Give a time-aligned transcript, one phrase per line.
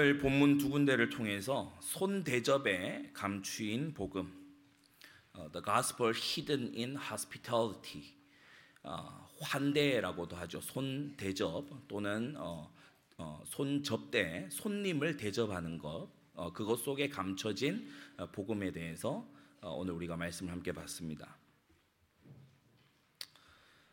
[0.00, 4.32] 오늘 본문 두 군데를 통해서 손 대접에 감추인 복음,
[5.34, 8.14] 어, The Gospel Hidden in Hospitality,
[8.82, 10.62] 어, 환대라고도 하죠.
[10.62, 12.72] 손 대접 또는 어,
[13.18, 17.86] 어, 손 접대, 손님을 대접하는 것, 어, 그것 속에 감춰진
[18.16, 19.28] 어, 복음에 대해서
[19.60, 21.36] 어, 오늘 우리가 말씀을 함께 봤습니다.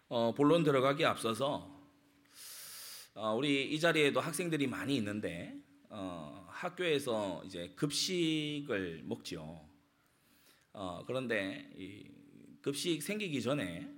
[0.08, 1.70] 어, 본론 들어가기 앞서서
[3.14, 5.67] 어, 우리 이 자리에도 학생들이 많이 있는데
[6.00, 9.68] 어, 학교에서 이제 급식을 먹죠.
[10.72, 11.68] 어, 그런데
[12.62, 13.92] 급식 생기기 전에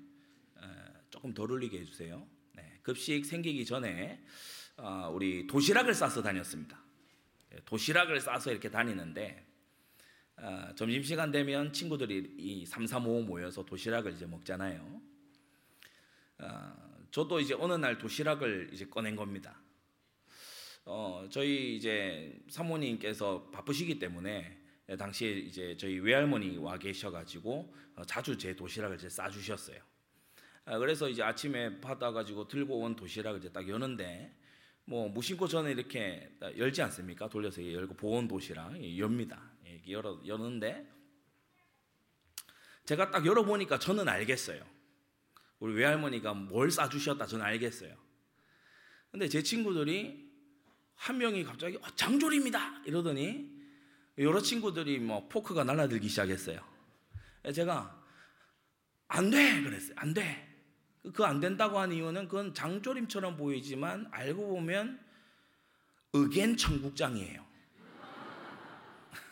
[1.10, 2.26] 조금 덜 울리게 해주세요.
[2.54, 4.24] 네, 급식 생기기 전에
[4.78, 6.82] 어, 우리 도시락을 싸서 다녔습니다.
[7.54, 9.46] 예, 도시락을 싸서 이렇게 다니는데
[10.38, 15.02] 어, 점심 시간 되면 친구들이 이 3, 3, 5 모여서 도시락을 이제 먹잖아요.
[16.38, 19.60] 어, 저도 이제 어느 날 도시락을 이제 꺼낸 겁니다.
[20.86, 24.58] 어, 저희 이제 사모님께서 바쁘시기 때문에
[24.98, 29.80] 당시에 이제 저희 외할머니 와 계셔가지고 어, 자주 제 도시락을 이제 싸주셨어요.
[30.66, 34.36] 아, 그래서 이제 아침에 받아가지고 들고 온 도시락을 이제 딱 여는데
[34.86, 37.30] 뭐 무심코 저는 이렇게 열지 않습니까?
[37.30, 39.52] 돌려서 열고 보온 도시락 엽니다.
[39.88, 40.88] 열어 여는데
[42.86, 44.64] 제가 딱 열어보니까 저는 알겠어요.
[45.60, 47.96] 우리 외할머니가 뭘 싸주셨다 저는 알겠어요.
[49.12, 50.29] 근데 제 친구들이
[51.00, 53.50] 한 명이 갑자기 어, 장조림이다 이러더니
[54.18, 56.60] 여러 친구들이 뭐 포크가 날아들기 시작했어요.
[57.56, 58.04] 제가
[59.08, 59.94] 안 돼 그랬어요.
[59.96, 60.46] 안 돼.
[61.14, 65.00] 그 안 된다고 한 이유는 그건 장조림처럼 보이지만 알고 보면
[66.12, 67.46] 의견 청국장이에요.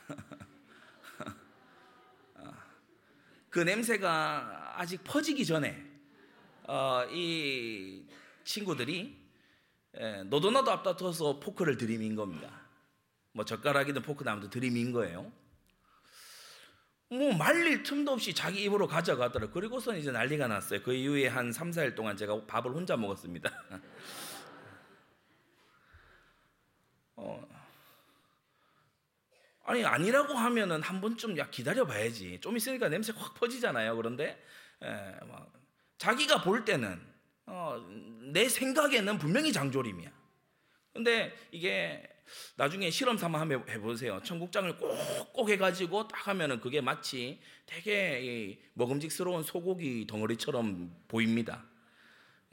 [3.49, 5.85] 그 냄새가 아직 퍼지기 전에
[6.63, 8.05] 어, 이
[8.45, 9.26] 친구들이 예,
[10.25, 12.61] 너도 나도 앞다퉈서 포크를 들이민 겁니다.
[13.31, 15.31] 뭐 젓가락이든 포크 나무도 들이민 거예요.
[17.09, 19.49] 뭐 말릴 틈도 없이 자기 입으로 가져가더라.
[19.51, 20.83] 그리고선 이제 난리가 났어요.
[20.83, 23.49] 그 이후에 한 3, 4일 동안 제가 밥을 혼자 먹었습니다.
[27.15, 27.47] 어.
[29.63, 32.39] 아니 아니라고 하면은 한 번쯤 야 기다려 봐야지.
[32.41, 33.95] 좀 있으니까 냄새 확 퍼지잖아요.
[33.95, 34.43] 그런데
[34.83, 35.51] 에, 예, 막
[35.97, 37.01] 자기가 볼 때는
[37.47, 37.81] 어,
[38.31, 40.11] 내 생각에는 분명히 장조림이야.
[40.93, 42.03] 근데 이게
[42.57, 44.21] 나중에 실험 삼아 한번 해보세요.
[44.23, 51.65] 청국장을 꼭꼭 해가지고 딱 하면은 그게 마치 되게 먹음직스러운 소고기 덩어리처럼 보입니다.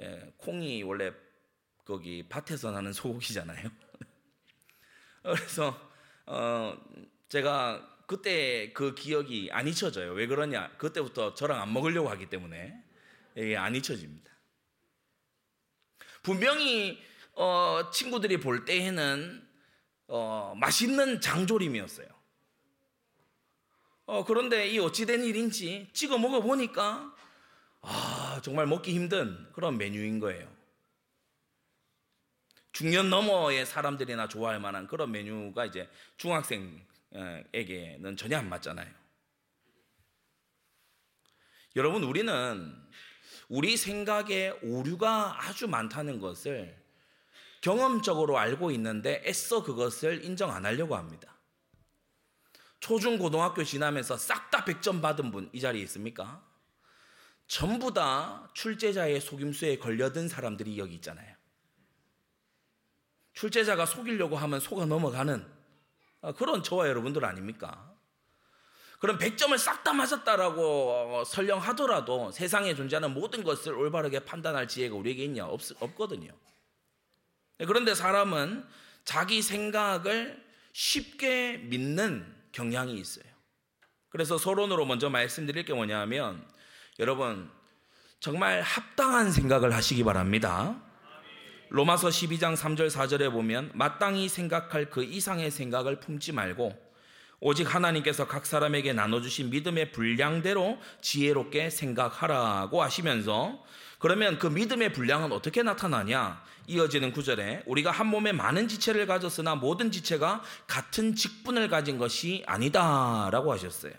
[0.01, 1.13] 예, 콩이 원래
[1.85, 3.71] 거기 밭에서 나는 소고기잖아요.
[5.23, 5.91] 그래서
[6.27, 6.77] 어,
[7.29, 10.13] 제가 그때 그 기억이 안 잊혀져요.
[10.13, 10.71] 왜 그러냐?
[10.77, 12.81] 그때부터 저랑 안 먹으려고 하기 때문에.
[13.39, 14.34] 예, 안 잊혀집니다.
[16.25, 17.01] 분명히
[17.35, 19.47] 어, 친구들이 볼 때에는
[20.09, 22.09] 어, 맛있는 장조림이었어요.
[24.07, 27.15] 어, 그런데 이 어찌된 일인지 찍어 먹어보니까
[27.83, 30.53] 아, 정말 먹기 힘든 그런 메뉴인 거예요.
[32.73, 36.87] 중년 너머의 사람들이나 좋아할 만한 그런 메뉴가 이제 중학생에게는
[38.17, 38.91] 전혀 안 맞잖아요.
[41.77, 42.75] 여러분, 우리는
[43.55, 46.77] 우리 생각에 오류가 아주 많다는 것을
[47.61, 51.39] 경험적으로 알고 있는데 애써 그것을 인정 안 하려고 합니다.
[52.81, 56.45] 초중 고등학교 지나면서 싹 다 100점 받은 분 이 자리에 있습니까?
[57.47, 61.37] 전부 다 출제자의 속임수에 걸려든 사람들이 여기 있잖아요.
[63.35, 65.47] 출제자가 속이려고 하면 속아 넘어가는
[66.37, 67.94] 그런 저와 여러분들 아닙니까?
[69.05, 75.45] 그럼 100점을 싹 다 맞았다라고 설령하더라도 세상에 존재하는 모든 것을 올바르게 판단할 지혜가 우리에게 있냐?
[75.45, 76.33] 없, 없거든요.
[77.59, 78.67] 네, 그런데 사람은
[79.05, 80.43] 자기 생각을
[80.73, 83.27] 쉽게 믿는 경향이 있어요.
[84.09, 86.43] 그래서 서론으로 먼저 말씀드릴 게 뭐냐면
[86.99, 87.51] 여러분
[88.21, 90.83] 정말 합당한 생각을 하시기 바랍니다.
[91.69, 96.84] 로마서 12장 3절 4절에 보면 마땅히 생각할 그 이상의 생각을 품지 말고
[97.41, 103.63] 오직 하나님께서 각 사람에게 나눠주신 믿음의 분량대로 지혜롭게 생각하라고 하시면서
[103.99, 106.43] 그러면 그 믿음의 분량은 어떻게 나타나냐?
[106.67, 113.53] 이어지는 구절에 우리가 한 몸에 많은 지체를 가졌으나 모든 지체가 같은 직분을 가진 것이 아니다라고
[113.53, 113.93] 하셨어요.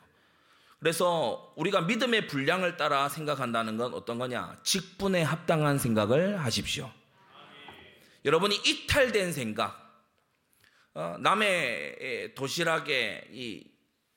[0.80, 4.56] 그래서 우리가 믿음의 분량을 따라 생각한다는 건 어떤 거냐?
[4.64, 6.92] 직분에 합당한 생각을 하십시오.
[8.26, 9.85] 여러분이 이탈된 생각, 어,
[11.20, 13.70] 남의 도시락에 이,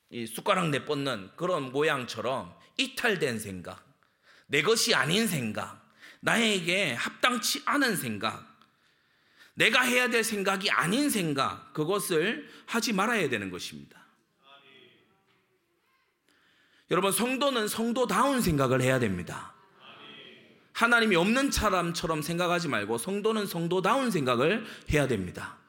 [0.09, 3.85] 이 숟가락 내뻗는 그런 모양처럼 이탈된 생각,
[4.47, 8.47] 내 것이 아닌 생각, 나에게 합당치 않은 생각,
[9.55, 13.99] 내가 해야 될 생각이 아닌 생각, 그것을 하지 말아야 되는 것입니다.
[16.91, 19.53] 여러분, 성도는 성도다운 생각을 해야 됩니다.
[20.71, 25.59] 하나님이 없는 사람처럼 생각하지 말고 성도는 성도다운 생각을 해야 됩니다.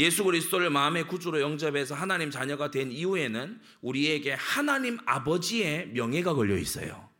[0.00, 7.10] 예수 그리스도를 마음의 구주로 영접해서 하나님 자녀가 된 이후에는 우리에게 하나님 아버지의 명예가 걸려 있어요.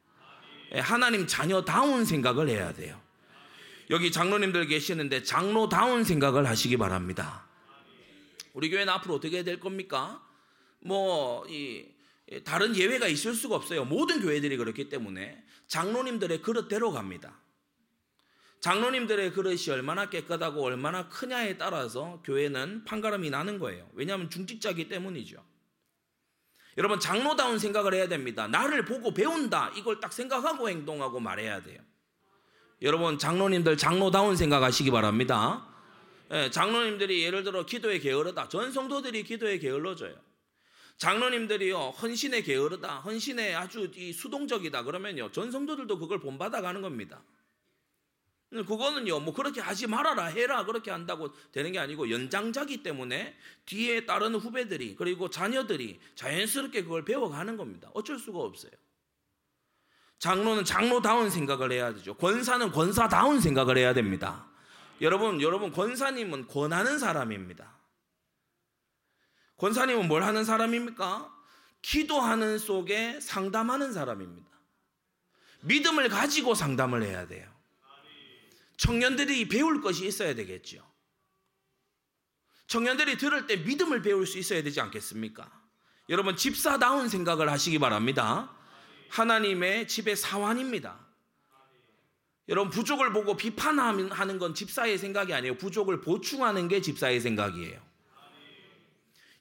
[0.75, 2.99] 예, 하나님 자녀다운 생각을 해야 돼요.
[3.91, 7.44] 여기 장로님들 계시는데 장로다운 생각을 하시기 바랍니다.
[8.55, 10.23] 우리 교회는 앞으로 어떻게 될 겁니까?
[10.79, 11.85] 뭐, 이,
[12.44, 13.85] 다른 예외가 있을 수가 없어요.
[13.85, 17.38] 모든 교회들이 그렇기 때문에 장로님들의 그릇대로 갑니다.
[18.60, 23.88] 장로님들의 그릇이 얼마나 깨끗하고 얼마나 크냐에 따라서 교회는 판가름이 나는 거예요.
[23.94, 25.42] 왜냐하면 중직자기 때문이죠.
[26.76, 28.46] 여러분 장로다운 생각을 해야 됩니다.
[28.46, 31.80] 나를 보고 배운다 이걸 딱 생각하고 행동하고 말해야 돼요.
[32.82, 35.66] 여러분 장로님들 장로다운 생각하시기 바랍니다.
[36.32, 38.48] 예, 장로님들이 예를 들어 기도에 게으르다.
[38.48, 40.14] 전 성도들이 기도에 게을러져요.
[40.98, 43.00] 장로님들이요 헌신에 게으르다.
[43.00, 44.84] 헌신에 아주 수동적이다.
[44.84, 47.22] 그러면요 전 성도들도 그걸 본받아 가는 겁니다.
[48.50, 54.41] 그거는요, 뭐 그렇게 하지 말아라, 해라, 그렇게 한다고 되는 게 아니고 연장자기 때문에 뒤에 따르는
[54.41, 57.91] 후배들이 그리고 자녀들이 자연스럽게 그걸 배워가는 겁니다.
[57.94, 58.73] 어쩔 수가 없어요.
[60.19, 62.14] 장로는 장로다운 생각을 해야 되죠.
[62.14, 64.50] 권사는 권사다운 생각을 해야 됩니다.
[65.00, 67.79] 여러분, 여러분, 권사님은 권하는 사람입니다.
[69.56, 71.32] 권사님은 뭘 하는 사람입니까?
[71.82, 74.50] 기도하는 속에 상담하는 사람입니다.
[75.62, 77.59] 믿음을 가지고 상담을 해야 돼요.
[78.81, 80.82] 청년들이 배울 것이 있어야 되겠죠.
[82.67, 85.50] 청년들이 들을 때 믿음을 배울 수 있어야 되지 않겠습니까?
[86.09, 88.56] 여러분 집사다운 생각을 하시기 바랍니다.
[89.11, 90.99] 하나님의 집의 사환입니다.
[92.49, 95.59] 여러분 부족을 보고 비판하는 건 집사의 생각이 아니에요.
[95.59, 97.79] 부족을 보충하는 게 집사의 생각이에요.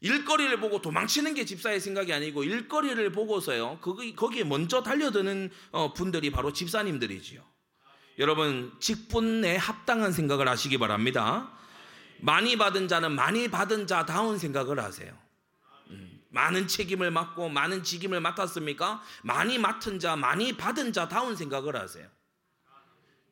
[0.01, 3.79] 일거리를 보고 도망치는 게 집사의 생각이 아니고 일거리를 보고서요.
[3.79, 7.58] 거기에 먼저 달려드는 어, 분들이 바로 집사님들이지요.
[8.19, 11.51] 여러분 직분에 합당한 생각을 하시기 바랍니다.
[12.19, 15.17] 많이 받은 자는 많이 받은 자다운 생각을 하세요.
[15.89, 19.01] 음, 많은 책임을 맡고 많은 직임을 맡았습니까?
[19.23, 22.05] 많이 맡은 자, 많이 받은 자다운 생각을 하세요.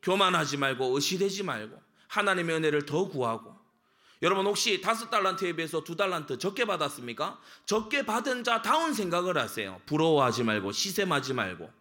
[0.02, 3.58] 교만하지 말고 의시되지 말고 하나님의 은혜를 더 구하고
[4.22, 7.38] 여러분 혹시 다섯 달란트에 비해서 두 달란트 적게 받았습니까?
[7.66, 9.82] 적게 받은 자다운 생각을 하세요.
[9.84, 11.77] 부러워하지 말고 시샘하지 말고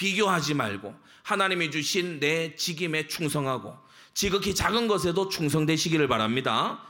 [0.00, 0.94] 비교하지 말고
[1.24, 3.76] 하나님이 주신 내 직임에 충성하고
[4.14, 6.82] 지극히 작은 것에도 충성되시기를 바랍니다.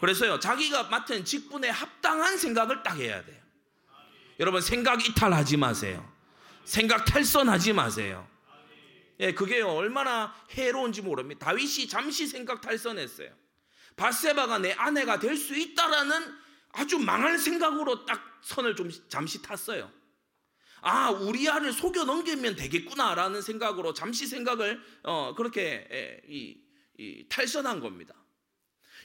[0.00, 3.40] 그래서요, 자기가 맡은 직분에 합당한 생각을 딱 해야 돼요.
[4.38, 6.08] 여러분, 생각 이탈하지 마세요.
[6.64, 8.28] 생각 탈선하지 마세요.
[9.18, 11.46] 예, 그게요, 얼마나 해로운지 모릅니다.
[11.46, 13.30] 다윗이 잠시 생각 탈선했어요.
[13.96, 16.32] 바세바가 내 아내가 될 수 있다라는
[16.72, 19.90] 아주 망할 생각으로 딱 선을 좀 잠시 탔어요.
[20.82, 26.60] 아, 우리아를 속여 넘기면 되겠구나라는 생각으로 잠시 생각을 어, 그렇게 에, 이,
[26.98, 28.14] 이, 탈선한 겁니다.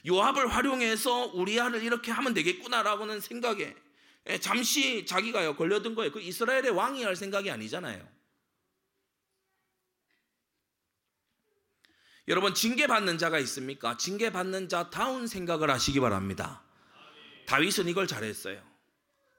[0.06, 3.74] 요압을 활용해서 우리아를 이렇게 하면 되겠구나라고는 생각에
[4.26, 6.10] 에, 잠시 자기가요 걸려든 거예요.
[6.10, 8.06] 그 이스라엘의 왕이 할 생각이 아니잖아요.
[12.26, 13.96] 여러분 징계 받는 자가 있습니까?
[13.96, 16.62] 징계 받는 자 다운 생각을 하시기 바랍니다.
[17.46, 18.60] 다윗은 이걸 잘했어요.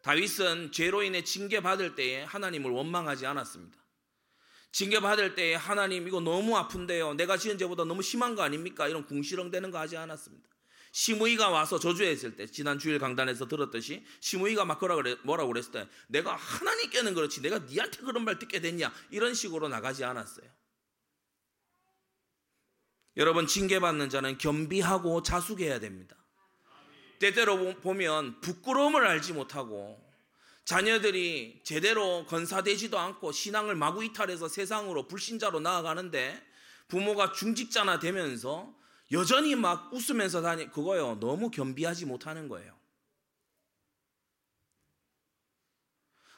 [0.02, 3.78] 다윗은 죄로 인해 징계받을 때에 하나님을 원망하지 않았습니다.
[4.72, 7.16] 징계받을 때에 하나님 이거 너무 아픈데요.
[7.16, 8.88] 내가 지은 죄보다 너무 심한 거 아닙니까?
[8.88, 10.48] 이런 궁시렁대는 거 하지 않았습니다.
[10.92, 14.80] 시므이가 와서 저주했을 때 지난 주일 강단에서 들었듯이 시므이가 막
[15.24, 20.04] 뭐라고 그랬을 때 내가 하나님께는 그렇지 내가 니한테 그런 말 듣게 됐냐 이런 식으로 나가지
[20.04, 20.50] 않았어요.
[23.18, 26.16] 여러분 징계받는 자는 겸비하고 자숙해야 됩니다.
[27.20, 30.02] 때때로 보면 부끄러움을 알지 못하고
[30.66, 36.42] 자녀들이 제대로 건사되지도 않고 신앙을 마구 이탈해서 세상으로 불신자로 나아가는데
[36.88, 38.74] 부모가 중직자나 되면서
[39.12, 42.78] 여전히 막 웃으면서 다니 그거요 너무 겸비하지 못하는 거예요.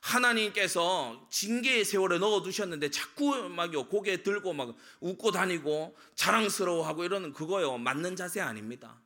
[0.01, 7.77] 하나님께서 징계의 세월에 넣어 두셨는데 자꾸 막요 고개 들고 막 웃고 다니고 자랑스러워하고 이러는 그거요
[7.77, 9.00] 맞는 자세 아닙니다.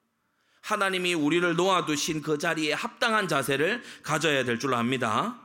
[0.65, 5.39] 하나님이 우리를 놓아두신 그 자리에 합당한 자세를 가져야 될줄 압니다.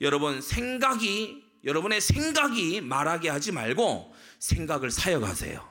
[0.00, 5.68] 여러분, 생각이, 여러분의 생각이 말하게 하지 말고 생각을 사역하세요.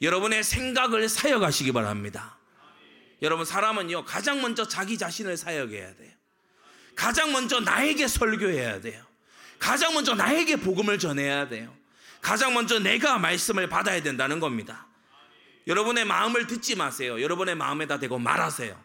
[0.00, 2.38] 여러분의 생각을 사역하시기 바랍니다.
[3.20, 6.12] 여러분, 사람은요, 가장 먼저 자기 자신을 사역해야 돼요.
[6.94, 9.04] 가장 먼저 나에게 설교해야 돼요.
[9.58, 11.74] 가장 먼저 나에게 복음을 전해야 돼요.
[12.20, 14.86] 가장 먼저 내가 말씀을 받아야 된다는 겁니다.
[15.70, 17.22] 여러분의 마음을 듣지 마세요.
[17.22, 18.84] 여러분의 마음에다 대고 말하세요.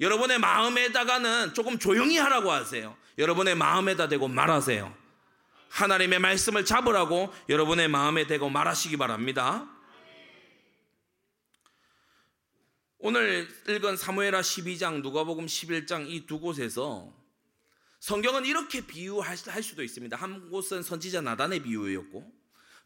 [0.00, 2.96] 여러분의 마음에다가는 조금 조용히 하라고 하세요.
[3.18, 4.96] 여러분의 마음에다 대고 말하세요.
[5.68, 9.68] 하나님의 말씀을 잡으라고 여러분의 마음에 대고 말하시기 바랍니다.
[12.98, 17.12] 오늘 읽은 사무엘하 12장, 누가복음 11장 이 두 곳에서
[18.00, 20.16] 성경은 이렇게 비유할 수도 있습니다.
[20.16, 22.32] 한 곳은 선지자 나단의 비유였고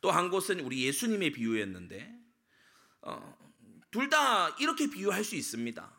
[0.00, 2.17] 또 한 곳은 우리 예수님의 비유였는데
[3.02, 3.38] 어,
[3.90, 5.92] 둘 다 이렇게 비유할 수 있습니다.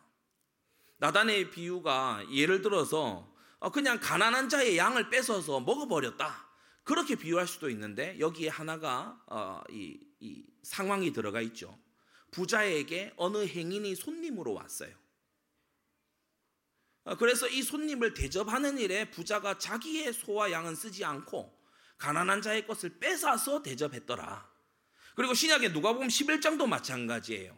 [0.97, 6.47] 나단의 비유가 예를 들어서 어, 그냥 가난한 자의 양을 뺏어서 먹어버렸다.
[6.83, 11.77] 그렇게 비유할 수도 있는데 여기에 하나가 어, 이, 이 상황이 들어가 있죠.
[12.31, 14.95] 부자에게 어느 행인이 손님으로 왔어요.
[17.03, 21.57] 어, 그래서 이 손님을 대접하는 일에 부자가 자기의 소와 양은 쓰지 않고
[21.97, 24.48] 가난한 자의 것을 뺏어서 대접했더라.
[25.19, 27.53] 그리고 신약의 누가복음 11장도 마찬가지예요.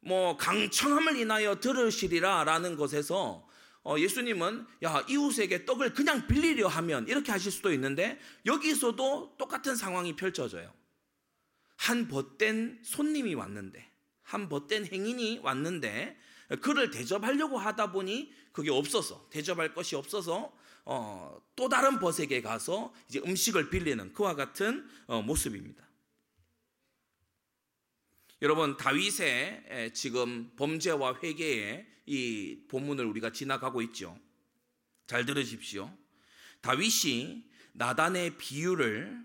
[0.00, 3.48] 뭐 강청함을 인하여 들으시리라라는 것에서
[3.82, 10.14] 어, 예수님은 야 이웃에게 떡을 그냥 빌리려 하면 이렇게 하실 수도 있는데 여기서도 똑같은 상황이
[10.14, 10.70] 펼쳐져요.
[11.76, 13.90] 한 벗된 손님이 왔는데
[14.22, 16.18] 한 벗된 행인이 왔는데
[16.60, 20.52] 그를 대접하려고 하다 보니 그게 없어서 대접할 것이 없어서
[20.84, 25.88] 어, 또 다른 벗에게 가서 이제 음식을 빌리는 그와 같은 어, 모습입니다.
[28.42, 34.18] 여러분 다윗의 지금 범죄와 회개의 이 본문을 우리가 지나가고 있죠.
[35.06, 35.94] 잘 들으십시오.
[36.62, 39.22] 다윗이 나단의 비유를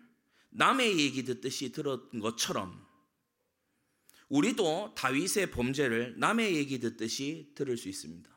[0.49, 2.85] 남의 얘기 듣듯이 들었던 것처럼
[4.27, 8.29] 우리도 다윗의 범죄를 남의 얘기 듣듯이 들을 수 있습니다.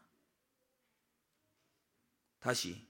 [2.39, 2.87] 다시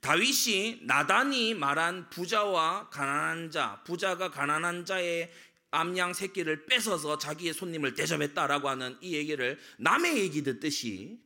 [0.00, 5.32] 다윗이 나단이 말한 부자와 가난한 자, 부자가 가난한 자의
[5.74, 11.20] 암양 새끼를 뺏어서 자기의 손님을 대접했다라고 하는 이 얘기를 남의 얘기 듣듯이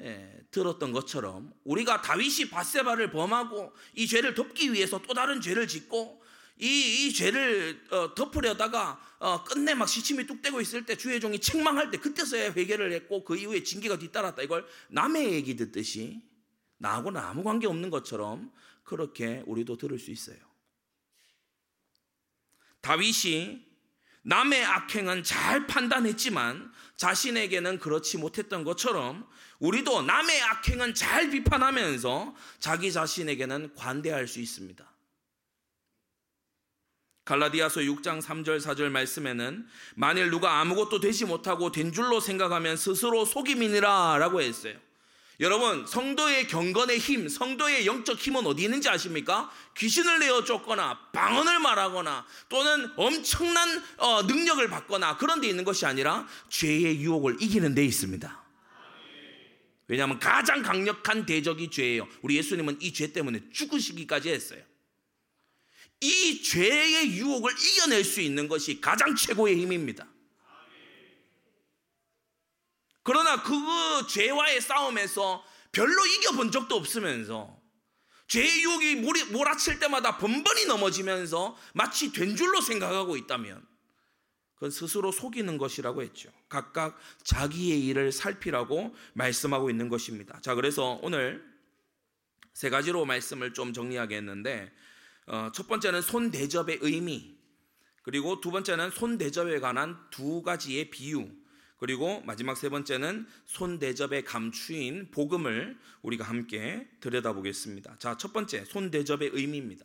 [0.00, 6.22] 예, 들었던 것처럼 우리가 다윗이 바세바를 범하고 이 죄를 덮기 위해서 또 다른 죄를 짓고
[6.58, 11.38] 이, 이 죄를 어, 덮으려다가 어, 끝내 막 시침이 뚝 떼고 있을 때 주의 종이
[11.38, 16.22] 책망할 때 그때서야 회개를 했고 그 이후에 징계가 뒤따랐다 이걸 남의 얘기 듣듯이
[16.78, 18.52] 나하고는 아무 관계 없는 것처럼
[18.82, 20.51] 그렇게 우리도 들을 수 있어요.
[22.82, 23.72] 다윗이
[24.24, 29.26] 남의 악행은 잘 판단했지만 자신에게는 그렇지 못했던 것처럼
[29.58, 34.92] 우리도 남의 악행은 잘 비판하면서 자기 자신에게는 관대할 수 있습니다.
[37.24, 44.18] 갈라디아서 6장 3절 4절 말씀에는 만일 누가 아무것도 되지 못하고 된 줄로 생각하면 스스로 속임이니라
[44.18, 44.76] 라고 했어요.
[45.40, 49.50] 여러분, 성도의 경건의 힘, 성도의 영적 힘은 어디 있는지 아십니까?
[49.76, 56.26] 귀신을 내어 쫓거나, 방언을 말하거나, 또는 엄청난 어, 능력을 받거나 그런 데 있는 것이 아니라
[56.48, 58.42] 죄의 유혹을 이기는 데 있습니다.
[59.88, 62.06] 왜냐하면 가장 강력한 대적이 죄예요.
[62.22, 64.62] 우리 예수님은 이 죄 때문에 죽으시기까지 했어요.
[66.00, 70.06] 이 죄의 유혹을 이겨낼 수 있는 것이 가장 최고의 힘입니다.
[73.02, 77.60] 그러나 그 죄와의 싸움에서 별로 이겨본 적도 없으면서
[78.28, 78.94] 죄의 유혹이
[79.32, 83.66] 몰아칠 때마다 번번이 넘어지면서 마치 된 줄로 생각하고 있다면
[84.54, 86.30] 그건 스스로 속이는 것이라고 했죠.
[86.48, 90.40] 각각 자기의 일을 살피라고 말씀하고 있는 것입니다.
[90.40, 91.44] 자, 그래서 오늘
[92.54, 94.72] 세 가지로 말씀을 좀 정리하겠는데
[95.26, 97.36] 어, 첫 번째는 손 대접의 의미,
[98.02, 101.28] 그리고 두 번째는 손 대접에 관한 두 가지의 비유,
[101.82, 107.96] 그리고 마지막 세 번째는 손 대접의 감추인 복음을 우리가 함께 들여다보겠습니다.
[107.98, 109.84] 자, 첫 번째 손 대접의 의미입니다.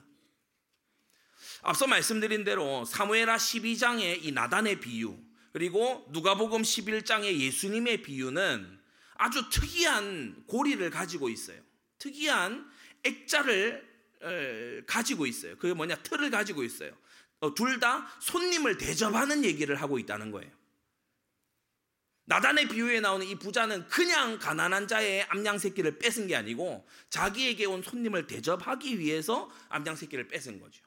[1.64, 5.18] 앞서 말씀드린 대로 사무엘하 12장의 이 나단의 비유
[5.54, 8.80] 그리고 누가복음 11장의 예수님의 비유는
[9.16, 11.60] 아주 특이한 고리를 가지고 있어요.
[11.98, 12.70] 특이한
[13.06, 15.58] 액자를 가지고 있어요.
[15.58, 16.96] 그게 뭐냐 틀을 가지고 있어요.
[17.40, 20.58] 어, 둘다 손님을 대접하는 얘기를 하고 있다는 거예요.
[22.30, 27.82] 나단의 비유에 나오는 이 부자는 그냥 가난한 자의 암양 새끼를 뺏은 게 아니고 자기에게 온
[27.82, 30.84] 손님을 대접하기 위해서 암양 새끼를 뺏은 거죠.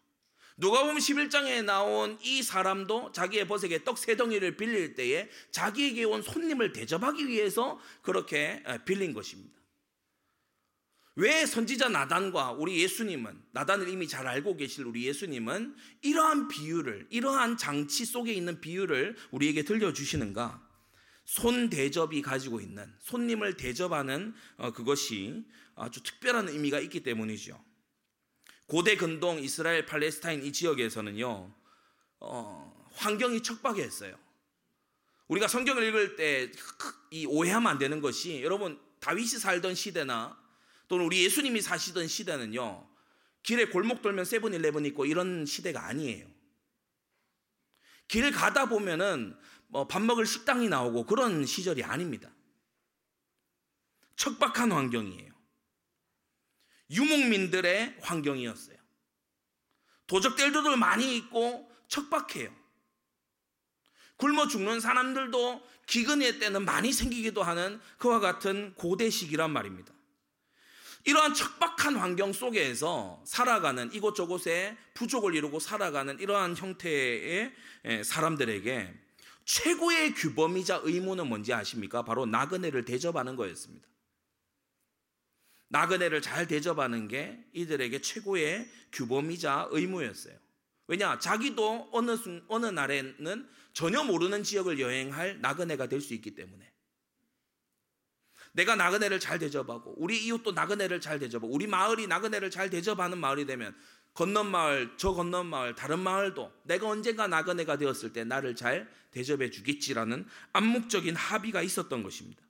[0.59, 6.73] 누가복음 11장에 나온 이 사람도 자기의 벗에게 떡 세 덩이를 빌릴 때에 자기에게 온 손님을
[6.73, 9.59] 대접하기 위해서 그렇게 빌린 것입니다.
[11.17, 17.57] 왜 선지자 나단과 우리 예수님은 나단을 이미 잘 알고 계실 우리 예수님은 이러한 비유를 이러한
[17.57, 20.70] 장치 속에 있는 비유를 우리에게 들려 주시는가?
[21.31, 25.45] 손 대접이 가지고 있는 손님을 대접하는 어, 그것이
[25.77, 27.63] 아주 특별한 의미가 있기 때문이죠.
[28.67, 31.55] 고대 근동 이스라엘 팔레스타인 이 지역에서는요,
[32.19, 34.19] 어, 환경이 척박했어요.
[35.29, 36.51] 우리가 성경을 읽을 때
[37.13, 40.37] 이 오해하면 안 되는 것이 여러분 다윗이 살던 시대나
[40.89, 42.89] 또는 우리 예수님이 사시던 시대는요.
[43.45, 46.27] 길에 골목 돌면 세븐일레븐 있고 이런 시대가 아니에요.
[48.09, 49.41] 길 가다 보면은 뭐
[49.89, 52.31] 밥 먹을 식당이 나오고 그런 시절이 아닙니다.
[54.17, 55.33] 척박한 환경이에요.
[56.91, 58.77] 유목민들의 환경이었어요.
[60.07, 62.53] 도적들도 많이 있고 척박해요.
[64.17, 69.95] 굶어 죽는 사람들도 기근의 때는 많이 생기기도 하는 그와 같은 고대 시기란 말입니다.
[71.05, 77.55] 이러한 척박한 환경 속에서 살아가는 이곳저곳에 부족을 이루고 살아가는 이러한 형태의
[78.05, 79.00] 사람들에게
[79.51, 82.05] 최고의 규범이자 의무는 뭔지 아십니까?
[82.05, 83.89] 바로 나그네를 대접하는 거였습니다.
[85.69, 90.39] 나그네를 잘 대접하는 게 이들에게 최고의 규범이자 의무였어요.
[90.87, 91.19] 왜냐?
[91.19, 92.17] 자기도 어느,
[92.47, 96.73] 어느 날에는 전혀 모르는 지역을 여행할 나그네가 될 수 있기 때문에.
[98.53, 103.47] 내가 나그네를 잘 대접하고 우리 이웃도 나그네를 잘 대접하고 우리 마을이 나그네를 잘 대접하는 마을이
[103.47, 103.77] 되면
[104.15, 109.51] 건넌 마을 저 건넌 마을 다른 마을도 내가 언젠가 나그네가 되었을 때 나를 잘 대접해
[109.51, 112.43] 주겠지라는 암묵적인 합의가 있었던 것입니다.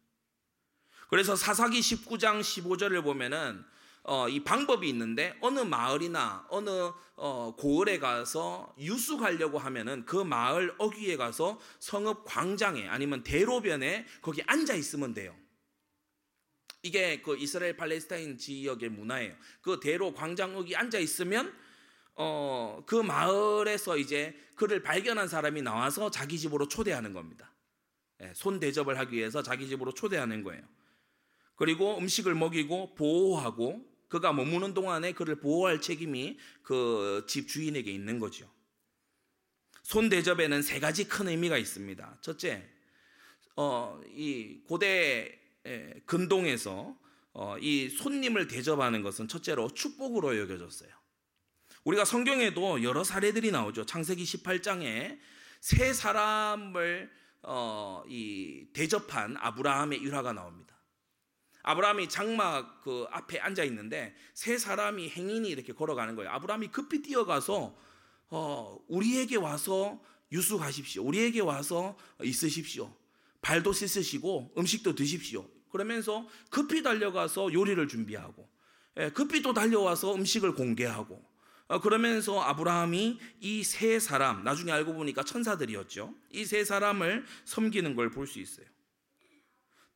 [1.08, 3.64] 그래서 사사기 19장 15절을 보면은
[4.02, 6.70] 어, 이 방법이 있는데 어느 마을이나 어느
[7.16, 14.74] 어, 고을에 가서 유숙하려고 하면은 그 마을 어귀에 가서 성읍 광장에 아니면 대로변에 거기 앉아
[14.74, 15.36] 있으면 돼요.
[16.82, 19.34] 이게 그 이스라엘 팔레스타인 지역의 문화예요.
[19.60, 21.54] 그 대로 광장옥이 앉아 있으면
[22.14, 27.54] 어, 그 마을에서 이제 그를 발견한 사람이 나와서 자기 집으로 초대하는 겁니다.
[28.22, 30.62] 예, 손 대접을 하기 위해서 자기 집으로 초대하는 거예요.
[31.56, 38.50] 그리고 음식을 먹이고 보호하고 그가 머무는 동안에 그를 보호할 책임이 그 집 주인에게 있는 거죠.
[39.82, 42.18] 손 대접에는 세 가지 큰 의미가 있습니다.
[42.20, 42.68] 첫째,
[43.56, 45.39] 어, 이 고대 예,
[46.06, 46.96] 근동에서
[47.32, 50.90] 어, 이 손님을 대접하는 것은 첫째로 축복으로 여겨졌어요.
[51.84, 53.86] 우리가 성경에도 여러 사례들이 나오죠.
[53.86, 55.18] 창세기 18장에
[55.60, 57.10] 세 사람을
[57.42, 60.76] 어, 이 대접한 아브라함의 일화가 나옵니다.
[61.62, 66.30] 아브라함이 장막 그 앞에 앉아 있는데 세 사람이 행인이 이렇게 걸어가는 거예요.
[66.32, 67.76] 아브라함이 급히 뛰어가서
[68.30, 70.00] 어, 우리에게 와서
[70.32, 71.04] 유숙하십시오.
[71.04, 72.94] 우리에게 와서 있으십시오.
[73.42, 75.48] 발도 씻으시고 음식도 드십시오.
[75.70, 78.48] 그러면서 급히 달려가서 요리를 준비하고
[78.98, 81.24] 예, 급히 또 달려와서 음식을 공개하고
[81.68, 86.12] 어, 그러면서 아브라함이 이 세 사람 나중에 알고 보니까 천사들이었죠.
[86.32, 88.66] 이 세 사람을 섬기는 걸 볼 수 있어요.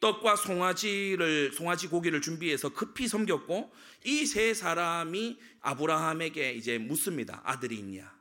[0.01, 3.73] 떡과 송아지를 송아지 고기를 준비해서 급히 섬겼고
[4.05, 7.41] 이 세 사람이 아브라함에게 이제 묻습니다.
[7.45, 8.13] 아들이 있냐?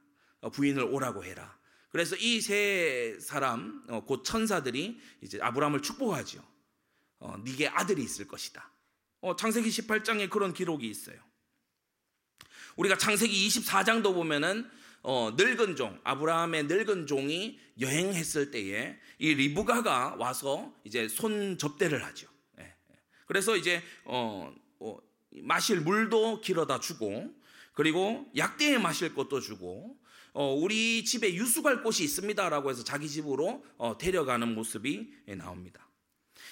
[0.41, 1.55] 어, 부인을 오라고 해라.
[1.93, 6.43] 그래서 이 세 사람 어, 곧 천사들이 이제 아브라함을 축복하죠.
[7.19, 8.67] 어, 네게 아들이 있을 것이다.
[9.21, 11.17] 어, 창세기 18장에 그런 기록이 있어요.
[12.77, 14.67] 우리가 창세기 24장도 보면은
[15.03, 22.27] 어, 늙은 종 아브라함의 늙은 종이 여행했을 때에 이 리브가가 와서 이제 손 접대를 하죠.
[22.57, 22.95] 예, 예.
[23.27, 24.97] 그래서 이제 어, 어,
[25.43, 27.31] 마실 물도 길어다 주고
[27.73, 30.01] 그리고 약대에 마실 것도 주고
[30.33, 35.87] 어, 우리 집에 유숙할 곳이 있습니다라고 해서 자기 집으로 어, 데려가는 모습이 나옵니다.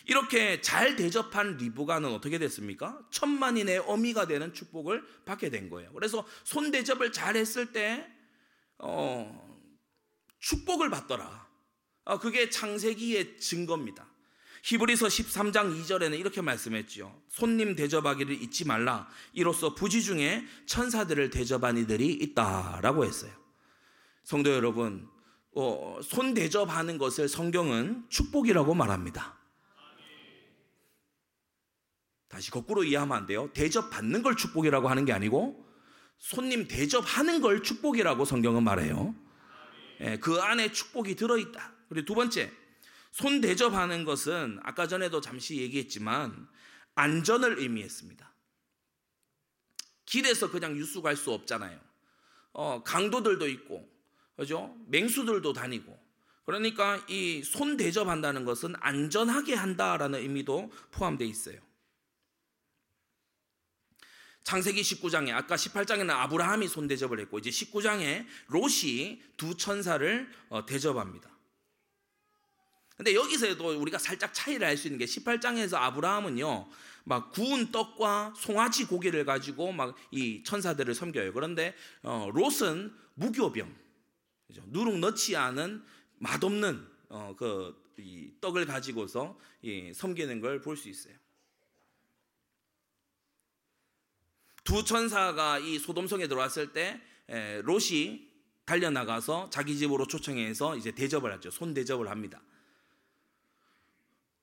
[0.06, 3.00] 이렇게 잘 대접한 리브가는 어떻게 됐습니까?
[3.12, 5.92] 천만인의 어미가 되는 축복을 받게 된 거예요.
[5.94, 8.08] 그래서 손 대접을 잘 했을 때,
[8.78, 9.60] 어,
[10.40, 11.48] 축복을 받더라.
[12.06, 14.08] 어, 그게 창세기의 증거입니다.
[14.64, 17.20] 히브리서 13장 2절에는 이렇게 말씀했지요.
[17.30, 19.08] 손님 대접하기를 잊지 말라.
[19.34, 23.41] 이로써 부지 중에 천사들을 대접한 이들이 있다라고 했어요.
[24.24, 25.10] 성도 여러분,
[25.54, 29.38] 어, 손 대접하는 것을 성경은 축복이라고 말합니다.
[32.28, 33.52] 다시 거꾸로 이해하면 안 돼요.
[33.54, 35.70] 대접 받는 걸 축복이라고 하는 게 아니고
[36.18, 39.14] 손님 대접하는 걸 축복이라고 성경은 말해요.
[40.00, 41.74] 예, 그 안에 축복이 들어있다.
[41.90, 42.52] 그리고 두 번째,
[43.12, 46.48] 손 대접하는 것은 아까 전에도 잠시 얘기했지만
[46.96, 48.32] 안전을 의미했습니다.
[50.06, 51.80] 길에서 그냥 유숙할 수 없잖아요.
[52.54, 53.88] 어, 강도들도 있고,
[54.38, 54.76] 그죠?
[54.88, 56.00] 맹수들도 다니고.
[56.46, 61.60] 그러니까 이 손 대접한다는 것은 안전하게 한다라는 의미도 포함되어 있어요.
[64.44, 71.30] 창세기 19장에 아까 18장에는 아브라함이 손 대접을 했고 이제 19장에 롯이 두 천사를 어, 대접합니다.
[72.98, 76.70] 근데 여기서도 우리가 살짝 차이를 알 수 있는 게 18장에서 아브라함은요,
[77.04, 81.34] 막 구운 떡과 송아지 고기를 가지고 막 이 천사들을 섬겨요.
[81.34, 83.74] 그런데 어, 롯은 무교병,
[84.52, 84.64] 그죠?
[84.68, 85.84] 누룩 넣지 않은
[86.20, 87.80] 맛없는 어, 그
[88.42, 91.16] 떡을 가지고서 이, 섬기는 걸 볼 수 있어요.
[94.64, 98.30] 두 천사가 이 소돔성에 들어왔을 때 에, 롯이
[98.66, 101.50] 달려나가서 자기 집으로 초청해서 이제 대접을 하죠.
[101.50, 102.42] 손 대접을 합니다.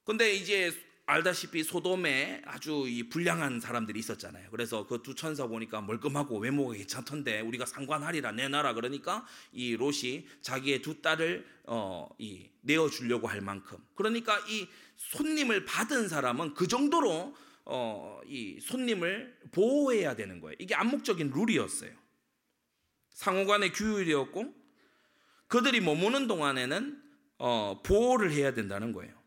[0.04, 0.72] 근데 이제
[1.08, 4.50] 알다시피 소돔에 아주 이 불량한 사람들이 있었잖아요.
[4.50, 10.82] 그래서 그 두 천사 보니까 멀끔하고 외모가 괜찮던데 우리가 상관하리라 내놔라 그러니까 이 롯이 자기의
[10.82, 17.34] 두 딸을 어, 이 내어 주려고 할 만큼 그러니까 이 손님을 받은 사람은 그 정도로
[17.64, 20.56] 어, 이 손님을 보호해야 되는 거예요.
[20.58, 21.92] 이게 암묵적인 룰이었어요.
[23.10, 24.54] 상호간의 규율이었고
[25.46, 27.02] 그들이 머무는 동안에는
[27.38, 29.17] 어, 보호를 해야 된다는 거예요.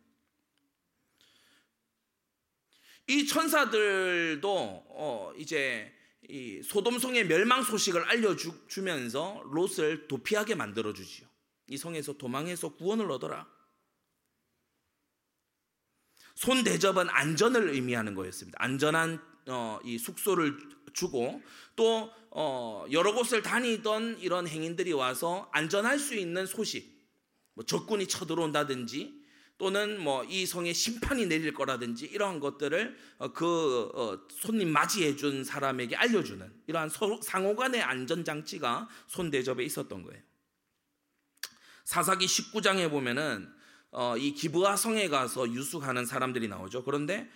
[3.07, 4.49] 이 천사들도
[4.89, 5.91] 어, 이제
[6.29, 11.27] 이 소돔성의 멸망 소식을 알려주면서 롯을 도피하게 만들어 주지요.
[11.67, 13.47] 이 성에서 도망해서 구원을 얻어라.
[16.35, 18.57] 손 대접은 안전을 의미하는 거였습니다.
[18.61, 20.57] 안전한 어, 이 숙소를
[20.93, 21.41] 주고
[21.75, 27.09] 또 어, 여러 곳을 다니던 이런 행인들이 와서 안전할 수 있는 소식,
[27.53, 29.20] 뭐 적군이 쳐들어온다든지
[29.61, 35.43] 또는 뭐 이 성에 심판이 내릴 거라든지 이러한 것들을 어, 그 어, 손님 맞이해 준
[35.43, 36.89] 사람에게 알려주는 이러한
[37.21, 40.19] 상호간의 안전 장치가 손 대접에 있었던 거예요.
[41.83, 43.47] 사사기 19장에 보면은
[43.91, 46.83] 어, 이 기브아 성에 가서 유숙하는 사람들이 나오죠.
[46.83, 47.29] 그런데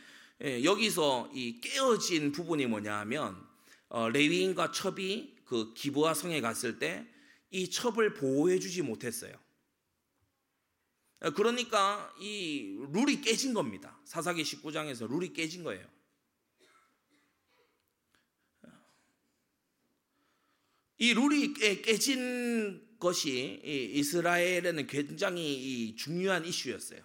[0.44, 3.40] 예, 여기서 이 깨어진 부분이 뭐냐 하면
[3.90, 7.06] 어, 레위인과 첩이 그 기브아 성에 갔을 때
[7.52, 9.32] 이 첩을 보호해 주지 못했어요.
[11.26, 14.00] 어, 그러니까 이 룰이 깨진 겁니다.
[14.06, 15.84] 사사기 19장에서 룰이 깨진 거예요.
[21.00, 27.02] 이 룰이 깨 진 것이 이스라엘에는 굉장히 중요한 이슈였어요.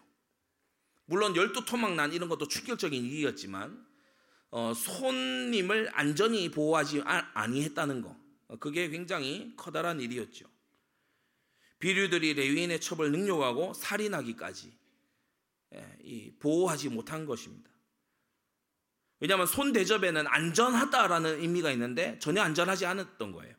[1.07, 3.87] 물론 열두 토막난 이런 것도 충격적인 일이었지만
[4.51, 8.17] 어, 손님을 안전히 보호하지 아, 아니했다는 거
[8.49, 10.47] 어, 그게 굉장히 커다란 일이었죠.
[11.81, 14.73] 비류들이 레위인의 첩을 능욕하고 살인하기까지
[15.75, 17.71] 예, 보호하지 못한 것입니다.
[19.19, 23.55] 왜냐하면 손 대접에는 안전하다라는 의미가 있는데 전혀 안전하지 않았던 거예요.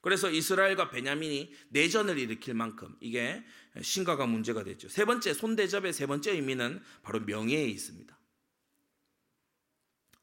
[0.00, 3.44] 그래서 이스라엘과 베냐민이 내전을 일으킬 만큼 이게
[3.82, 4.88] 심각한 문제가 됐죠.
[4.88, 8.16] 세 번째 손 대접의 세 번째 의미는 바로 명예에 있습니다.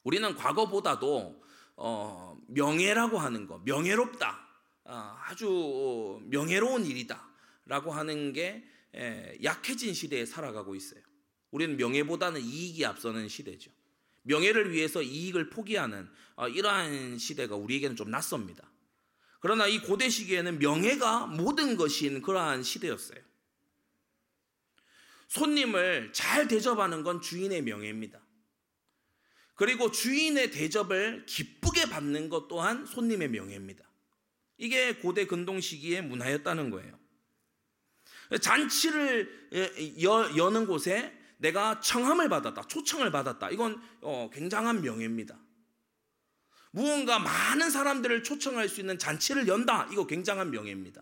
[0.04, 1.44] 우리는 과거보다도
[1.78, 4.45] 어, 명예라고 하는 거, 명예롭다,
[4.86, 8.64] 아, 아주 명예로운 일이다라고 하는 게
[8.96, 11.02] 에, 약해진 시대에 살아가고 있어요.
[11.52, 13.72] 우리는 명예보다는 이익이 앞서는 시대죠.
[14.24, 18.70] 명예를 위해서 이익을 포기하는 어, 이러한 시대가 우리에게는 좀 낯섭니다.
[19.40, 23.20] 그러나 이 고대 시기에는 명예가 모든 것인 그러한 시대였어요.
[25.28, 28.22] 손님을 잘 대접하는 건 주인의 명예입니다.
[29.56, 33.86] 그리고 주인의 대접을 기쁘게 받는 것 또한 손님의 명예입니다.
[34.58, 36.98] 이게 고대 근동 시기의 문화였다는 거예요.
[38.42, 39.50] 잔치를
[40.02, 43.50] 여, 는 곳에 내가 청함을 받았다, 초청을 받았다.
[43.52, 45.38] 이건 어, 굉장한 명예입니다.
[46.72, 49.88] 무언가 많은 사람들을 초청할 수 있는 잔치를 연다.
[49.92, 51.02] 이거 굉장한 명예입니다.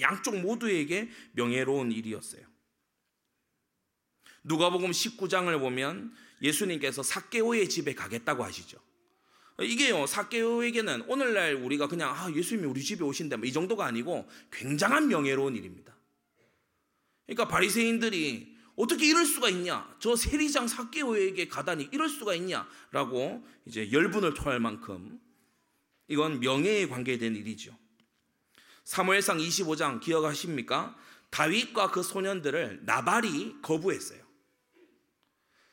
[0.00, 2.46] 양쪽 모두에게 명예로운 일이었어요.
[4.44, 8.78] 누가복음 19장을 보면 예수님께서 사케오의 집에 가겠다고 하시죠.
[9.60, 15.08] 이게요, 사케오에게는 오늘날 우리가 그냥 아, 예수님이 우리 집에 오신다 뭐 이 정도가 아니고 굉장한
[15.08, 15.96] 명예로운 일입니다.
[17.26, 19.92] 그러니까 바리새인들이 어떻게 이럴 수가 있냐?
[19.98, 25.20] 저 세리장 사케오에게 가다니 이럴 수가 있냐라고 이제 열분을 토할 만큼
[26.06, 27.76] 이건 명예에 관계된 일이죠.
[28.84, 30.96] 사무엘상 25장 기억하십니까?
[31.30, 34.22] 다윗과 그 소년들을 나발이 거부했어요.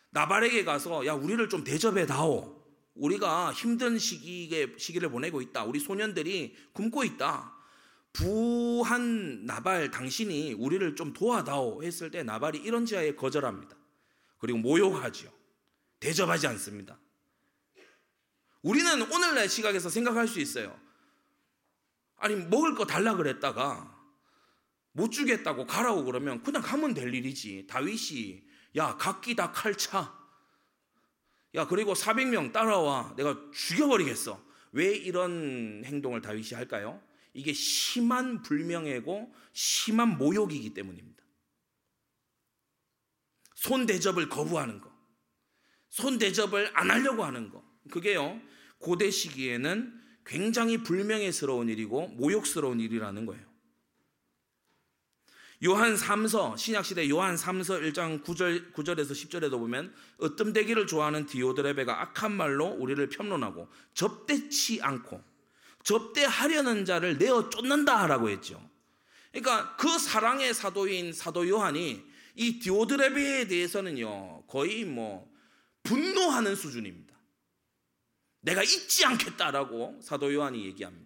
[0.10, 2.55] 나발에게 가서 야 우리를 좀 대접해 다오.
[2.96, 5.64] 우리가 힘든 시기에 시기를 보내고 있다.
[5.64, 7.54] 우리 소년들이 굶고 있다.
[8.14, 13.76] 부한 나발 당신이 우리를 좀 도와다오 했을 때 나발이 이런 지하에 거절합니다.
[14.38, 15.30] 그리고 모욕하지요.
[16.00, 16.98] 대접하지 않습니다.
[18.62, 20.80] 우리는 오늘날 시각에서 생각할 수 있어요.
[22.18, 23.94] 아니 먹을 거 달라 그랬다가
[24.94, 27.68] 못 주겠다고 가라고 그러면 그냥 가면 될 일이지.
[27.68, 28.44] 다윗이
[28.78, 30.25] 야 각기 다 칼차.
[31.56, 34.44] 야 그리고 400명 따라와 내가 죽여버리겠어.
[34.74, 37.02] 왜 이런 행동을 다윗이 할까요?
[37.34, 41.24] 이게 심한 불명예고 심한 모욕이기 때문입니다.
[43.56, 44.94] 손 대접을 거부하는 거.
[45.90, 47.64] 손 대접을 안 하려고 하는 거.
[47.90, 48.40] 그게요.
[48.80, 53.55] 고대 시기에는 굉장히 불명예스러운 일이고 모욕스러운 일이라는 거예요.
[55.64, 62.66] 요한 3서 신약시대 요한 3서 1장 9절, 9절에서 10절에도 보면 으뜸되기를 좋아하는 디오드레베가 악한 말로
[62.68, 65.24] 우리를 평론하고 접대치 않고
[65.84, 68.70] 접대하려는 자를 내어 쫓는다라고 했죠.
[69.32, 72.04] 그러니까 그 사랑의 사도인 사도 요한이
[72.36, 75.32] 이 디오드레베에 대해서는요 거의 뭐
[75.84, 77.16] 분노하는 수준입니다.
[78.42, 81.05] 내가 잊지 않겠다라고 사도 요한이 얘기합니다.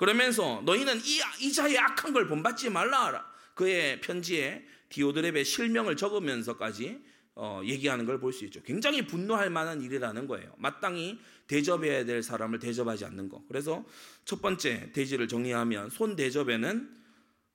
[0.00, 3.22] 그러면서 너희는 이, 이 자의 악한 걸 본받지 말라.
[3.54, 8.62] 그의 편지에 디오드랩의 실명을 적으면서까지 어, 얘기하는 걸 볼 수 있죠.
[8.62, 10.54] 굉장히 분노할 만한 일이라는 거예요.
[10.56, 13.44] 마땅히 대접해야 될 사람을 대접하지 않는 거.
[13.46, 13.84] 그래서
[14.24, 16.96] 첫 번째 대지를 정리하면 손 대접에는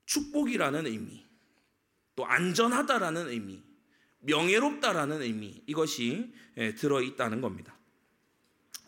[0.06, 1.26] 축복이라는 의미,
[2.14, 3.60] 또 안전하다라는 의미,
[4.20, 7.76] 명예롭다라는 의미 이것이 예, 들어 있다는 겁니다.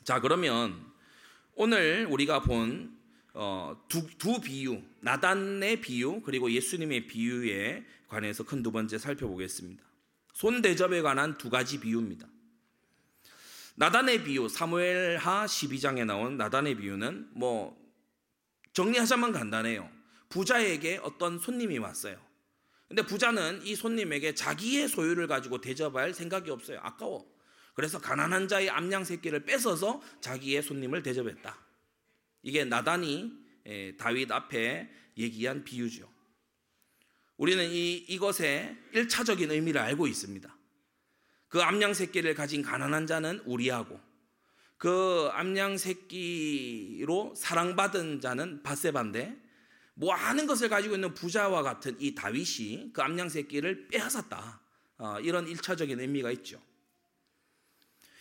[0.05, 0.81] 자 그러면
[1.57, 2.98] 오늘 우리가 본
[3.35, 9.85] 어, 두, 두 비유, 나단의 비유 그리고 예수님의 비유에 관해서 큰 두 번째 살펴보겠습니다.
[10.33, 12.27] 손 대접에 관한 두 가지 비유입니다.
[13.77, 17.79] 나단의 비유, 사무엘하 12장에 나온 나단의 비유는 뭐
[18.73, 19.89] 정리하자면 간단해요.
[20.29, 22.19] 부자에게 어떤 손님이 왔어요.
[22.89, 26.81] 근데 부자는 이 손님에게 자기의 소유를 가지고 대접할 생각이 없어요.
[26.83, 27.27] 아까워.
[27.75, 31.68] 그래서 가난한 자의 암양 새끼를 뺏어서 자기의 손님을 대접했다.
[32.43, 33.33] 이게 나단이
[33.99, 36.09] 다윗 앞에 얘기한 비유죠.
[37.37, 40.57] 우리는 이, 이것의 1차적인 의미를 알고 있습니다.
[41.49, 43.99] 그 암양 새끼를 가진 가난한 자는 우리하고
[44.77, 49.37] 그 암양 새끼로 사랑받은 자는 밧세반데
[49.95, 54.61] 많은 것을 가지고 있는 부자와 같은 이 다윗이 그 암양 새끼를 빼앗았다.
[54.99, 56.61] 어, 이런 1차적인 의미가 있죠.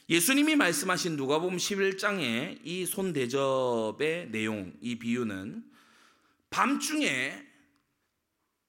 [0.10, 5.66] 예수님이 말씀하신 누가복음 11장의 이 손 대접의 내용, 이 비유는
[6.50, 7.46] 밤중에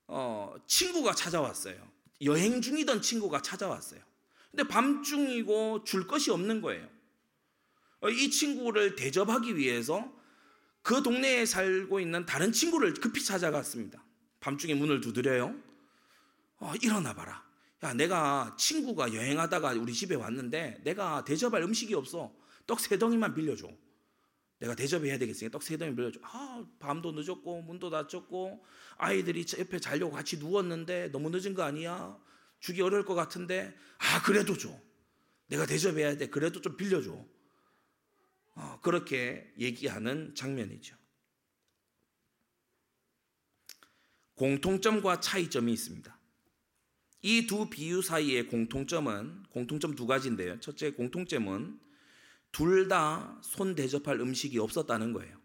[0.09, 1.77] 어, 친구가 찾아왔어요.
[2.22, 4.01] 여행 중이던 친구가 찾아왔어요.
[4.51, 6.88] 근데 밤중이고 줄 것이 없는 거예요.
[8.01, 10.12] 어, 이 친구를 대접하기 위해서
[10.83, 14.03] 그 동네에 살고 있는 다른 친구를 급히 찾아갔습니다.
[14.40, 15.55] 밤중에 문을 두드려요.
[16.59, 17.48] 어, 일어나 봐라.
[17.85, 22.35] 야, 내가 친구가 여행하다가 우리 집에 왔는데 내가 대접할 음식이 없어.
[22.67, 23.69] 떡 세 덩이만 빌려줘.
[24.59, 26.19] 내가 대접해야 되겠으니까 떡 세 덩이 빌려줘.
[26.23, 28.64] 아, 밤도 늦었고 문도 닫혔고
[28.97, 32.19] 아이들이 옆에 자려고 같이 누웠는데 너무 늦은 거 아니야?
[32.59, 34.71] 주기 어려울 것 같은데 아 그래도 줘.
[35.47, 36.29] 내가 대접해야 돼.
[36.29, 37.25] 그래도 좀 빌려줘.
[38.57, 40.97] 어, 그렇게 얘기하는 장면이죠.
[44.35, 46.17] 공통점과 차이점이 있습니다.
[47.22, 50.61] 이 두 비유 사이의 공통점은 공통점 두 가지인데요.
[50.61, 51.78] 첫째 공통점은
[52.52, 55.38] 둘 다 손 대접할 음식이 없었다는 거예요.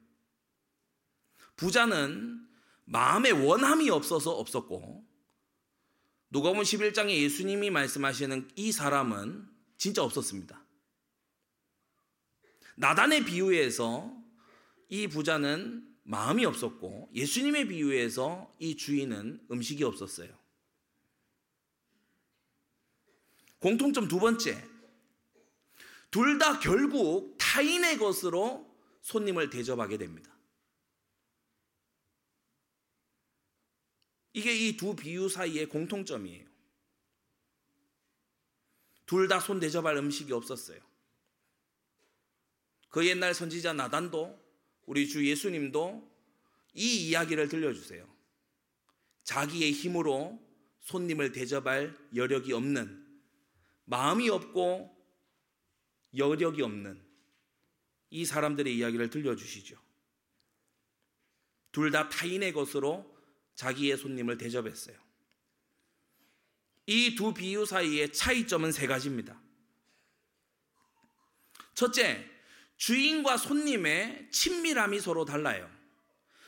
[1.55, 2.47] 부자는
[2.85, 5.05] 마음에 원함이 없어서 없었고
[6.29, 10.63] 누가복음 11장에 예수님이 말씀하시는 이 사람은 진짜 없었습니다.
[12.75, 14.15] 나단의 비유에서
[14.89, 20.42] 이 부자는 마음이 없었고 예수님의 비유에서 이 주인은 음식이 없었어요.
[23.63, 24.61] 공통점 두 번째.
[26.11, 28.69] 둘 다 결국 타인의 것으로
[29.01, 30.29] 손님을 대접하게 됩니다.
[34.33, 36.45] 이게 이 두 비유 사이의 공통점이에요.
[39.05, 40.81] 둘 다 손 대접할 음식이 없었어요.
[42.89, 44.37] 그 옛날 선지자 나단도
[44.87, 46.11] 우리 주 예수님도
[46.73, 48.13] 이 이야기를 들려주세요.
[49.23, 50.37] 자기의 힘으로
[50.81, 53.02] 손님을 대접할 여력이 없는
[53.85, 54.95] 마음이 없고
[56.15, 57.01] 여력이 없는
[58.09, 59.77] 이 사람들의 이야기를 들려주시죠.
[61.71, 63.11] 둘 다 타인의 것으로
[63.55, 64.95] 자기의 손님을 대접했어요.
[66.85, 69.41] 이 두 비유 사이의 차이점은 세 가지입니다.
[71.73, 72.29] 첫째,
[72.77, 75.69] 주인과 손님의 친밀함이 서로 달라요.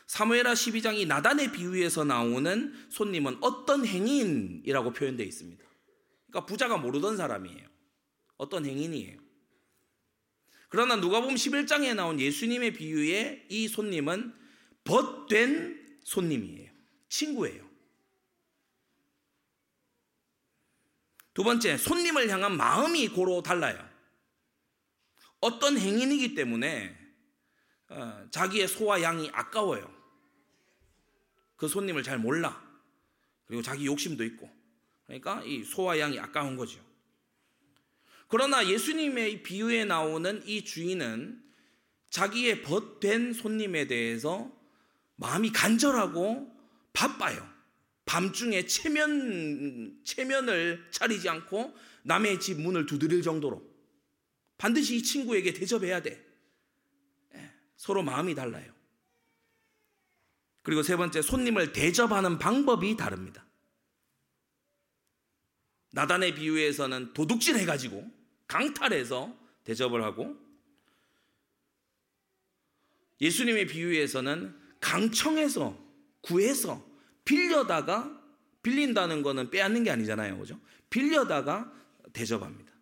[0.07, 5.65] 사무엘하 12장이 나단의 비유에서 나오는 손님은 어떤 행인이라고 표현되어 있습니다.
[6.35, 7.65] 그러니까 부자가 모르던 사람이에요.
[8.35, 9.17] 어떤 행인이에요.
[10.67, 14.35] 그러나 누가 보면 11장에 나온 예수님의 비유에 이 손님은
[14.83, 16.71] 벗된 손님이에요.
[17.07, 17.65] 친구예요.
[21.33, 23.89] 두 번째, 손님을 향한 마음이 고로 달라요.
[25.39, 26.97] 어떤 행인이기 때문에
[27.87, 29.89] 어, 자기의 소와 양이 아까워요.
[31.55, 32.61] 그 손님을 잘 몰라.
[33.45, 34.64] 그리고 자기 욕심도 있고.
[35.05, 36.83] 그러니까 이 소와 양이 아까운 거죠.
[38.27, 41.41] 그러나 예수님의 비유에 나오는 이 주인은
[42.09, 44.51] 자기의 벗된 손님에 대해서
[45.17, 46.51] 마음이 간절하고
[46.93, 47.47] 바빠요.
[48.05, 53.63] 밤중에 체면 체면을 차리지 않고 남의 집 문을 두드릴 정도로
[54.57, 56.23] 반드시 이 친구에게 대접해야 돼.
[57.35, 58.73] 예, 서로 마음이 달라요.
[60.61, 63.44] 그리고 세 번째 손님을 대접하는 방법이 다릅니다.
[65.95, 68.05] 나단의 비유에서는 도둑질 해가지고
[68.47, 70.35] 강탈해서 대접을 하고
[73.21, 75.81] 예수님의 비유에서는 강청해서
[76.19, 76.85] 구해서
[77.23, 78.21] 빌려다가
[78.61, 80.37] 빌린다는 거는 빼앗는 게 아니잖아요.
[80.37, 80.59] 그죠?
[80.89, 81.71] 빌려다가
[82.11, 82.73] 대접합니다.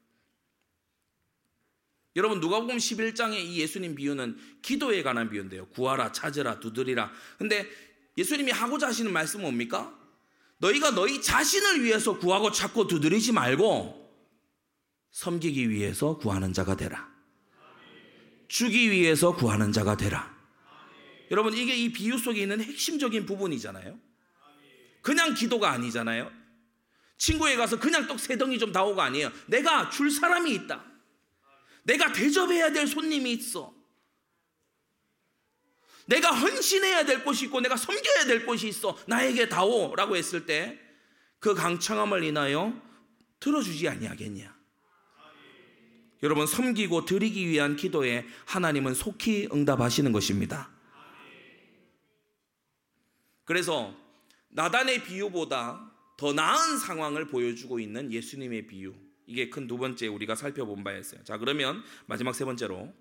[2.16, 5.68] 여러분 누가복음 11장의 이 예수님 비유는 기도에 관한 비유인데요.
[5.68, 7.12] 구하라, 찾으라, 두드리라.
[7.38, 7.70] 근데
[8.18, 10.03] 예수님이 하고자 하시는 말씀은 뭡니까?
[10.64, 14.02] 너희가 너희 자신을 위해서 구하고 찾고 두드리지 말고
[15.12, 17.12] 섬기기 위해서 구하는 자가 되라.
[18.48, 20.34] 주기 위해서 구하는 자가 되라.
[21.32, 24.00] 여러분 이게 이 비유 속에 있는 핵심적인 부분이잖아요.
[25.02, 26.32] 그냥 기도가 아니잖아요.
[27.18, 29.32] 친구에 가서 그냥 떡 세 덩이 좀 다오가 아니에요.
[29.48, 30.84] 내가 줄 사람이 있다.
[31.84, 33.74] 내가 대접해야 될 손님이 있어.
[36.06, 38.98] 내가 헌신해야 될 곳이 있고 내가 섬겨야 될 곳이 있어.
[39.08, 40.84] 나에게 다오라고 했을 때
[41.44, 42.74] 그 강청함을 인하여
[43.42, 44.56] 들어주지 아니하겠냐.
[46.24, 50.72] 여러분 섬기고 드리기 위한 기도에 하나님은 속히 응답하시는 것입니다.
[53.44, 53.94] 그래서
[54.52, 58.94] 나단의 비유보다 더 나은 상황을 보여주고 있는 예수님의 비유.
[59.26, 61.26] 이게 큰 두 번째 우리가 살펴본 바였어요.
[61.26, 62.94] 자, 그러면 마지막 세 번째로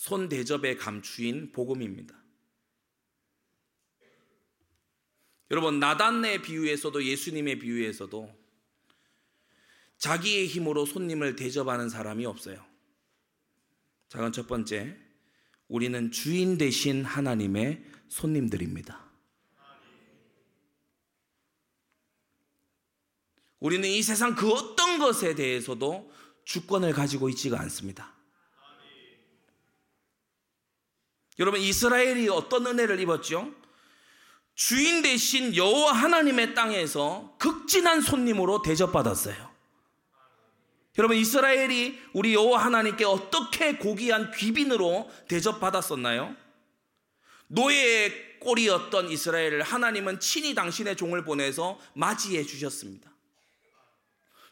[0.00, 2.18] 손 대접의 감추인 복음입니다.
[5.50, 8.34] 여러분, 나단의 비유에서도 예수님의 비유에서도
[9.98, 12.64] 자기의 힘으로 손님을 대접하는 사람이 없어요.
[14.08, 14.96] 자, 그럼 첫 번째,
[15.68, 19.04] 우리는 주인 대신 하나님의 손님들입니다.
[23.58, 26.10] 우리는 이 세상 그 어떤 것에 대해서도
[26.46, 28.18] 주권을 가지고 있지가 않습니다.
[31.40, 33.52] 여러분 이스라엘이 어떤 은혜를 입었죠?
[34.54, 39.50] 주인 대신 여호와 하나님의 땅에서 극진한 손님으로 대접받았어요.
[40.98, 46.36] 여러분 이스라엘이 우리 여호와 하나님께 어떻게 고귀한 귀빈으로 대접받았었나요?
[47.46, 53.10] 노예의 꼴이었던 이스라엘을 하나님은 친히 당신의 종을 보내서 맞이해 주셨습니다.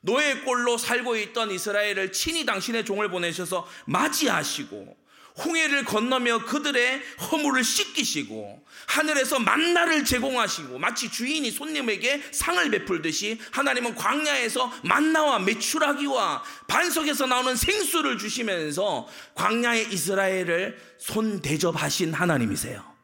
[0.00, 4.96] 노예 꼴로 살고 있던 이스라엘을 친히 당신의 종을 보내셔서 맞이하시고
[5.44, 14.72] 홍해를 건너며 그들의 허물을 씻기시고 하늘에서 만나를 제공하시고 마치 주인이 손님에게 상을 베풀듯이 하나님은 광야에서
[14.84, 22.98] 만나와 메추라기와 반석에서 나오는 생수를 주시면서 광야의 이스라엘을 손 대접하신 하나님이세요.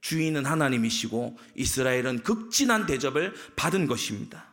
[0.00, 4.52] 주인은 하나님이시고 이스라엘은 극진한 대접을 받은 것입니다.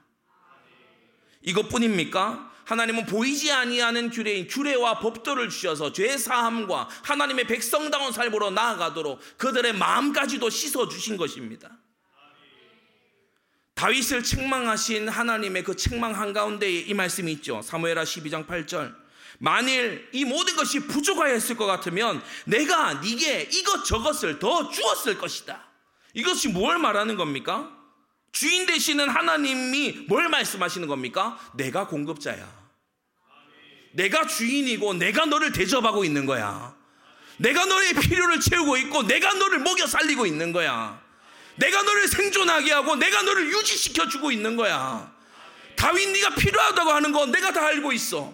[1.42, 2.49] 이것뿐입니까?
[2.70, 10.52] 하나님은 보이지 아니하는 규례인 규례와 법도를 주셔서 죄 사함과 하나님의 백성다운 삶으로 나아가도록 그들의 마음까지도
[10.52, 11.72] 씻어 주신 것입니다.
[13.74, 17.64] 다윗을 책망하신 하나님의 그 책망 한가운데에 이 말씀이 있죠.
[17.64, 18.96] 사무엘하 12장 8절.
[19.40, 25.66] 만일 이 모든 것이 부족하였을 것 같으면 내가 네게 이것 저것을 더 주었을 것이다.
[26.14, 27.76] 이것이 뭘 말하는 겁니까?
[28.32, 31.40] 주인 되시는 하나님이 뭘 말씀하시는 겁니까?
[31.56, 32.59] 내가 공급자야.
[33.92, 36.76] 내가 주인이고 내가 너를 대접하고 있는 거야.
[37.38, 41.02] 내가 너의 필요를 채우고 있고 내가 너를 먹여 살리고 있는 거야.
[41.56, 45.14] 내가 너를 생존하게 하고 내가 너를 유지시켜 주고 있는 거야.
[45.76, 48.34] 다윗 네가 필요하다고 하는 거 내가 다 알고 있어.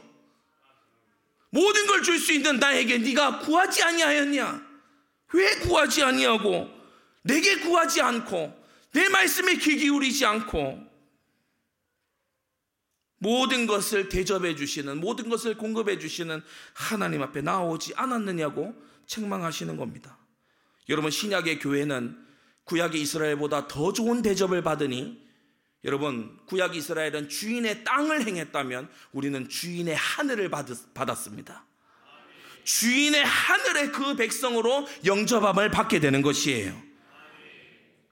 [1.51, 4.61] 모든 걸 줄 수 있는 나에게 네가 구하지 아니하였냐?
[5.33, 6.69] 왜 구하지 아니하고
[7.23, 10.84] 내게 구하지 않고 내 말씀에 귀 기울이지 않고
[13.17, 16.41] 모든 것을 대접해 주시는 모든 것을 공급해 주시는
[16.73, 18.75] 하나님 앞에 나오지 않았느냐고
[19.07, 20.17] 책망하시는 겁니다.
[20.89, 22.17] 여러분 신약의 교회는
[22.65, 25.23] 구약의 이스라엘보다 더 좋은 대접을 받으니
[25.83, 31.63] 여러분 구약 이스라엘은 주인의 땅을 행했다면 우리는 주인의 하늘을 받았습니다.
[32.63, 36.84] 주인의 하늘의 그 백성으로 영접함을 받게 되는 것이에요.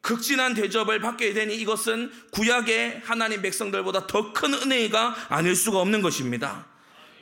[0.08, 6.66] 극진한 대접을 받게 되니 이것은 구약의 하나님 백성들보다 더 큰 은혜가 아닐 수가 없는 것입니다.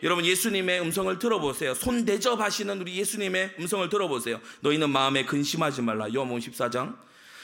[0.02, 1.76] 여러분 예수님의 음성을 들어보세요.
[1.76, 4.42] 손 대접하시는 우리 예수님의 음성을 들어보세요.
[4.62, 6.12] 너희는 마음에 근심하지 말라.
[6.12, 6.98] 요한복음 14장.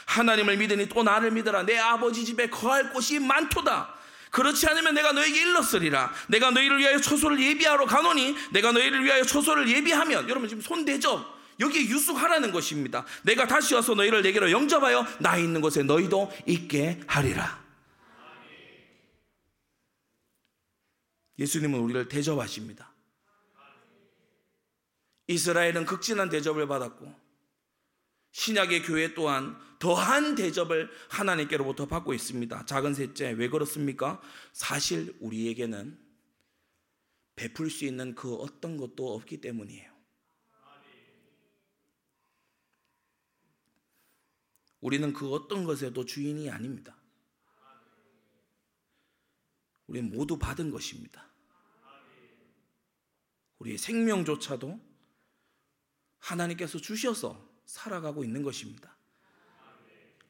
[0.07, 1.63] 하나님을 믿으니 또 나를 믿어라.
[1.67, 3.93] 내 아버지 집에 거할 곳이 많도다.
[4.31, 6.11] 그렇지 않으면 내가 너에게 일렀으리라.
[6.29, 11.36] 내가 너희를 위하여 초소를 예비하러 가노니 내가 너희를 위하여 초소를 예비하면 여러분 지금 손 대접
[11.60, 13.05] 여기에 유숙하라는 것입니다.
[13.24, 17.66] 내가 다시 와서 너희를 내게로 영접하여 나 있는 곳에 너희도 있게 하리라.
[21.39, 22.93] 예수님은 우리를 대접하십니다.
[25.28, 27.14] 이스라엘은 극진한 대접을 받았고
[28.32, 32.66] 신약의 교회 또한 더한 대접을 하나님께로부터 받고 있습니다.
[32.66, 34.22] 작은 셋째, 왜 그렇습니까?
[34.53, 35.99] 사실 우리에게는
[37.36, 39.97] 베풀 수 있는 그 어떤 것도 없기 때문이에요.
[44.82, 46.95] 우리는 그 어떤 것에도 주인이 아닙니다.
[49.88, 51.25] 우리는 모두 받은 것입니다.
[53.59, 54.80] 우리의 생명조차도
[56.19, 58.95] 하나님께서 주셔서 살아가고 있는 것입니다.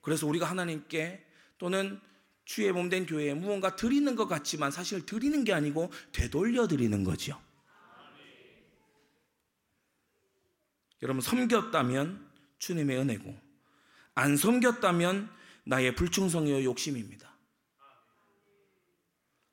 [0.01, 1.25] 그래서 우리가 하나님께
[1.57, 1.99] 또는
[2.45, 7.41] 주의 몸 된 교회에 무언가 드리는 것 같지만 사실 드리는 게 아니고 되돌려 드리는 거죠.
[11.01, 13.46] 여러분 섬겼다면 주님의 은혜고
[14.17, 15.29] 안 섬겼다면
[15.63, 17.31] 나의 불충성이요 욕심입니다.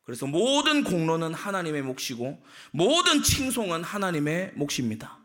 [0.05, 5.19] 그래서 모든 공로는 하나님의 몫이고 모든 칭송은 하나님의 몫입니다.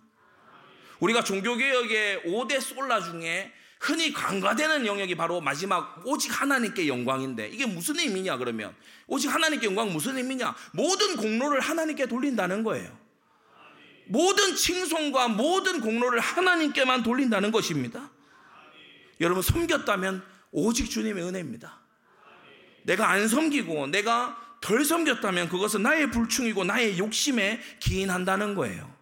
[0.99, 7.97] 우리가 종교개혁의 5대 솔라 중에 흔히 간과되는 영역이 바로 마지막 오직 하나님께 영광인데 이게 무슨
[7.97, 8.75] 의미냐 그러면
[9.07, 12.97] 오직 하나님께 영광 무슨 의미냐 모든 공로를 하나님께 돌린다는 거예요.
[14.07, 18.11] 모든 칭송과 모든 공로를 하나님께만 돌린다는 것입니다.
[19.19, 21.79] 여러분 섬겼다면 오직 주님의 은혜입니다.
[22.83, 28.99] 내가 안 섬기고 내가 덜 섬겼다면 그것은 나의 불충이고 나의 욕심에 기인한다는 거예요.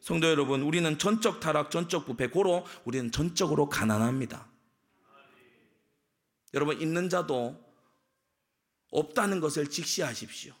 [0.00, 4.46] 성도 여러분, 우리는 전적 타락, 전적 부패, 고로 우리는 전적으로 가난합니다.
[6.54, 7.62] 여러분, 있는 자도
[8.90, 10.54] 없다는 것을 직시하십시오.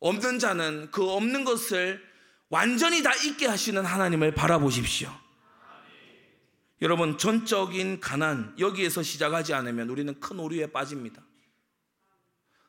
[0.00, 2.02] 없는 자는 그 없는 것을
[2.50, 5.10] 완전히 다 있게 하시는 하나님을 바라보십시오.
[6.82, 11.22] 여러분, 전적인 가난, 여기에서 시작하지 않으면 우리는 큰 오류에 빠집니다.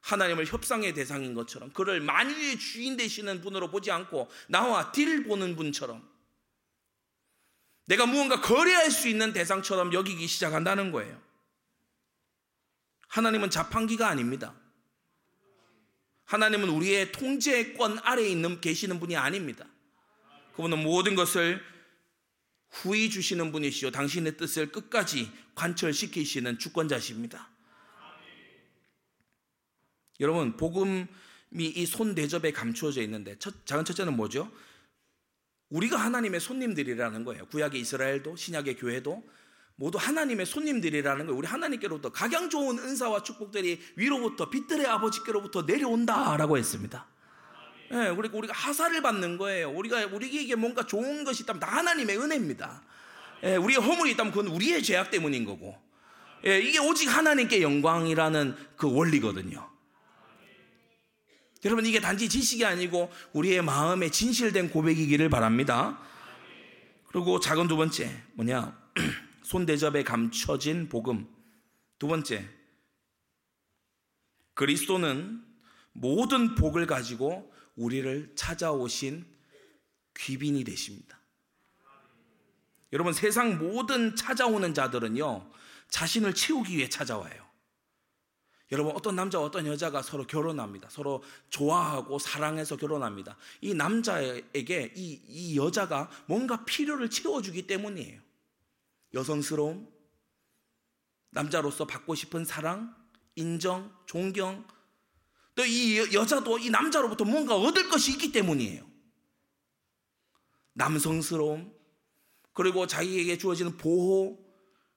[0.01, 6.07] 하나님을 협상의 대상인 것처럼 그를 만유의 주인 되시는 분으로 보지 않고 나와 딜 보는 분처럼
[7.85, 11.19] 내가 무언가 거래할 수 있는 대상처럼 여기기 시작한다는 거예요.
[13.07, 14.53] 하나님은 자판기가 아닙니다.
[16.25, 19.65] 하나님은 우리의 통제권 아래에 있는 계시는 분이 아닙니다.
[20.55, 21.63] 그분은 모든 것을
[22.75, 27.49] 후히 주시는 분이시요 당신의 뜻을 끝까지 관철시키시는 주권자십니다.
[30.19, 31.07] 여러분 복음이
[31.57, 34.51] 이 손 대접에 감추어져 있는데 첫, 작은 첫째는 뭐죠?
[35.69, 37.47] 우리가 하나님의 손님들이라는 거예요.
[37.47, 39.23] 구약의 이스라엘도 신약의 교회도
[39.77, 41.37] 모두 하나님의 손님들이라는 거예요.
[41.37, 47.07] 우리 하나님께로부터 각양 좋은 은사와 축복들이 위로부터 빛들의 아버지께로부터 내려온다라고 했습니다.
[47.89, 49.69] 그리고 우리가 하사를 받는 거예요.
[49.71, 52.81] 우리가 우리에게 뭔가 좋은 것이 있다면 다 하나님의 은혜입니다.
[53.43, 55.77] 예, 네, 우리의 허물이 있다면 그건 우리의 죄악 때문인 거고.
[56.45, 59.69] 예, 이게 오직 하나님께 영광이라는 그 원리거든요.
[61.63, 65.99] 여러분 이게 단지 지식이 아니고 우리의 마음에 진실된 고백이기를 바랍니다.
[67.07, 68.77] 그리고 작은 두 번째 뭐냐
[69.41, 71.27] 손대접에 감춰진 복음.
[71.97, 72.47] 두 번째
[74.53, 75.41] 그리스도는
[75.93, 79.25] 모든 복을 가지고 우리를 찾아오신
[80.17, 81.19] 귀빈이 되십니다.
[82.93, 85.51] 여러분 세상 모든 찾아오는 자들은요
[85.89, 87.45] 자신을 채우기 위해 찾아와요.
[88.71, 90.89] 여러분 어떤 남자와 어떤 여자가 서로 결혼합니다.
[90.89, 93.37] 서로 좋아하고 사랑해서 결혼합니다.
[93.61, 98.19] 이 남자에게 이, 이 여자가 뭔가 필요를 채워주기 때문이에요.
[99.13, 99.87] 여성스러움,
[101.29, 102.95] 남자로서 받고 싶은 사랑,
[103.35, 104.65] 인정, 존경,
[105.55, 108.85] 또 이 여자도 이 남자로부터 뭔가 얻을 것이 있기 때문이에요.
[110.73, 111.73] 남성스러움,
[112.53, 114.37] 그리고 자기에게 주어지는 보호,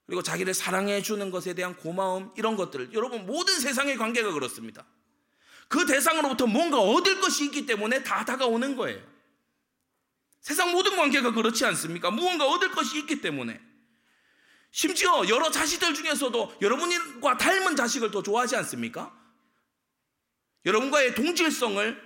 [0.07, 4.85] 그리고 자기를 사랑해 주는 것에 대한 고마움 이런 것들 여러분 모든 세상의 관계가 그렇습니다.
[5.69, 9.01] 그 대상으로부터 뭔가 얻을 것이 있기 때문에 다 다가오는 거예요.
[10.41, 12.11] 세상 모든 관계가 그렇지 않습니까?
[12.11, 13.61] 무언가 얻을 것이 있기 때문에.
[14.71, 19.15] 심지어 여러 자식들 중에서도 여러분과 닮은 자식을 더 좋아하지 않습니까?
[20.65, 22.01] 여러분과의 동질성을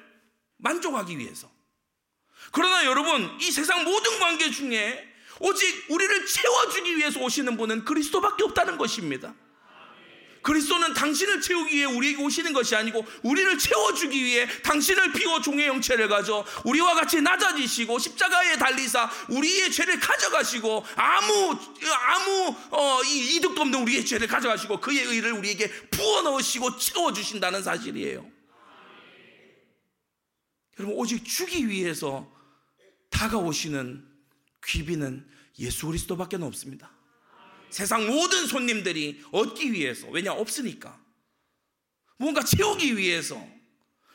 [0.59, 1.51] 만족하기 위해서.
[2.53, 5.09] 그러나 여러분, 이 세상 모든 관계 중에
[5.41, 9.35] 오직 우리를 채워주기 위해서 오시는 분은 그리스도밖에 없다는 것입니다.
[10.43, 16.09] 그리스도는 당신을 채우기 위해 우리에게 오시는 것이 아니고 우리를 채워주기 위해 당신을 비워 종의 형체를
[16.09, 21.59] 가져 우리와 같이 낮아지시고 십자가에 달리사 우리의 죄를 가져가시고 아무
[22.07, 28.42] 아무 어, 이득도 없는 우리의 죄를 가져가시고 그의 의를 우리에게 부어 넣으시고 채워주신다는 사실이에요.
[30.79, 32.31] 여러분 오직 주기 위해서
[33.11, 34.07] 다가오시는
[34.65, 35.27] 귀비는
[35.59, 36.91] 예수 그리스도밖에 없습니다.
[37.71, 40.99] 세상 모든 손님들이 얻기 위해서 왜냐 없으니까
[42.19, 43.45] 뭔가 채우기 위해서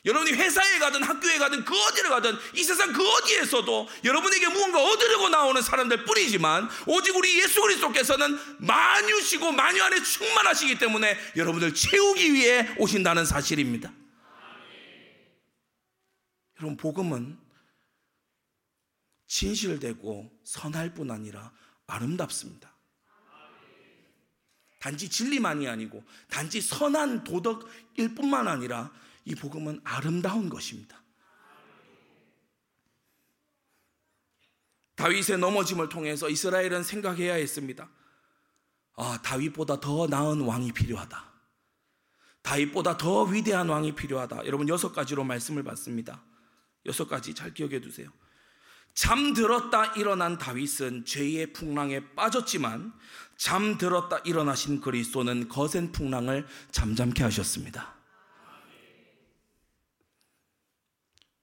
[0.06, 5.28] 여러분이 회사에 가든 학교에 가든 그 어디를 가든 이 세상 그 어디에서도 여러분에게 무언가 얻으려고
[5.28, 12.74] 나오는 사람들 뿐이지만 오직 우리 예수 그리스도께서는 만유시고 만유 안에 충만하시기 때문에 여러분을 채우기 위해
[12.78, 13.92] 오신다는 사실입니다.
[16.58, 17.40] 여러분 복음은
[19.28, 21.52] 진실되고 선할 뿐 아니라
[21.86, 22.76] 아름답습니다.
[24.80, 28.92] 단지 진리만이 아니고 단지 선한 도덕일 뿐만 아니라
[29.26, 31.04] 이 복음은 아름다운 것입니다.
[34.96, 37.90] 다윗의 넘어짐을 통해서 이스라엘은 생각해야 했습니다.
[38.96, 41.24] 아, 다윗보다 더 나은 왕이 필요하다.
[42.42, 44.46] 다윗보다 더 위대한 왕이 필요하다.
[44.46, 46.24] 여러분 여섯 가지로 말씀을 받습니다.
[46.88, 48.12] 여섯 가지 잘 기억해 두세요.
[48.94, 52.94] 잠들었다 일어난 다윗은 죄의 풍랑에 빠졌지만
[53.36, 57.96] 잠들었다 일어나신 그리스도는 거센 풍랑을 잠잠케 하셨습니다.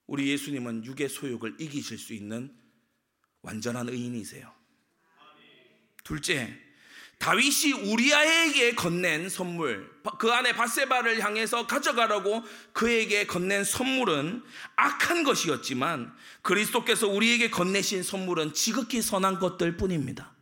[0.07, 2.53] 우리 예수님은 육의 소욕을 이기실 수 있는
[3.42, 4.53] 완전한 의인이세요.
[6.03, 6.61] 둘째,
[7.25, 12.43] 다윗이 우리아에게 건넨 선물, 그 안에 바세바를 향해서 가져가라고
[12.75, 14.43] 그에게 건넨 선물은
[14.77, 20.35] 악한 것이었지만 그리스도께서 우리에게 건네신 선물은 지극히 선한 것들 뿐입니다.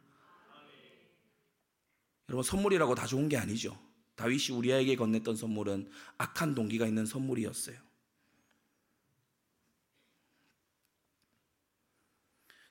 [2.29, 3.79] 여러분, 선물이라고 다 좋은 게 아니죠.
[4.17, 7.77] 다윗이 우리아에게 건넸던 선물은 악한 동기가 있는 선물이었어요.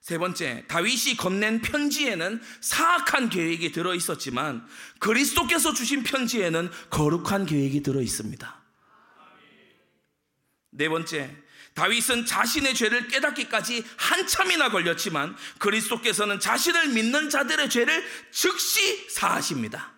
[0.02, 4.68] 세 번째, 다윗이 건넨 편지에는 사악한 계획이 들어 있었지만
[5.00, 8.62] 그리스도께서 주신 편지에는 거룩한 계획이 들어 있습니다.
[10.72, 11.36] 네 번째,
[11.76, 19.94] 다윗은 자신의 죄를 깨닫기까지 한참이나 걸렸지만 그리스도께서는 자신을 믿는 자들의 죄를 즉시 사하십니다.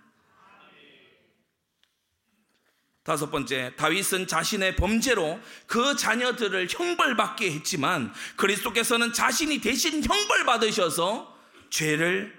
[3.03, 11.37] 다섯 번째, 다윗은 자신의 범죄로 그 자녀들을 형벌받게 했지만 그리스도께서는 자신이 대신 형벌받으셔서
[11.69, 12.33] 죄를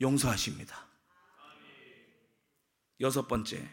[0.00, 0.86] 용서하십니다.
[3.00, 3.68] 여섯 번째,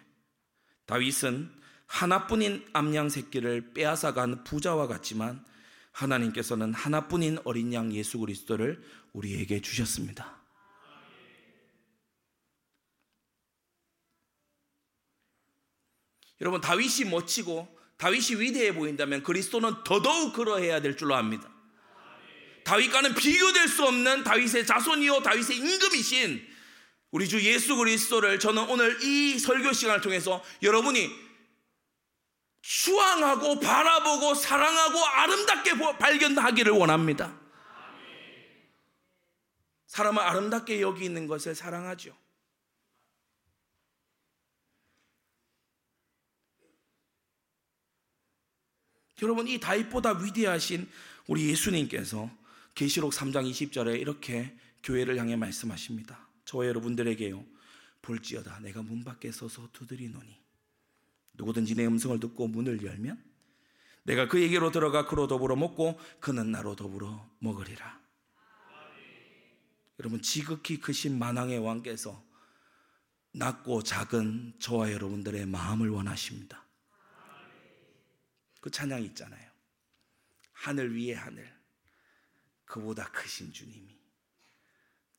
[0.86, 1.52] 다윗은
[1.88, 5.44] 하나뿐인 암양 새끼를 빼앗아간 부자와 같지만
[5.92, 8.84] 하나님께서는 하나뿐인 어린 양 예수 그리스도를
[9.14, 10.35] 우리에게 주셨습니다.
[16.42, 17.68] 여러분 다윗이 멋지고
[17.98, 21.50] 다윗이 위대해 보인다면 그리스도는 더더욱 그러해야 될 줄로 압니다.
[22.66, 26.48] 다윗과는 비교될 수 없는 다윗의 자손이요 다윗의 임금이신
[27.12, 31.10] 우리 주 예수 그리스도를 저는 오늘 이 설교 시간을 통해서 여러분이
[32.62, 37.40] 추앙하고 바라보고 사랑하고 아름답게 발견하기를 원합니다.
[39.86, 42.18] 사람은 아름답게 여기 있는 것을 사랑하죠.
[49.22, 50.90] 여러분 이 다윗보다 위대하신
[51.28, 52.30] 우리 예수님께서
[52.74, 56.28] 계시록 3장 20절에 이렇게 교회를 향해 말씀하십니다.
[56.44, 57.44] 저와 여러분들에게요.
[58.02, 60.38] 볼지어다 내가 문 밖에 서서 두드리노니
[61.34, 63.24] 누구든지 내 음성을 듣고 문을 열면
[64.04, 68.00] 내가 그에게로 들어가 그로 더불어 먹고 그는 나로 더불어 먹으리라.
[70.00, 72.24] 여러분 지극히 크신 만왕의 왕께서
[73.32, 76.65] 낮고 작은 저와 여러분들의 마음을 원하십니다.
[78.66, 79.52] 그 찬양 있잖아요.
[80.52, 81.56] 하늘 위에 하늘.
[82.66, 83.96] 그보다 크신 주님이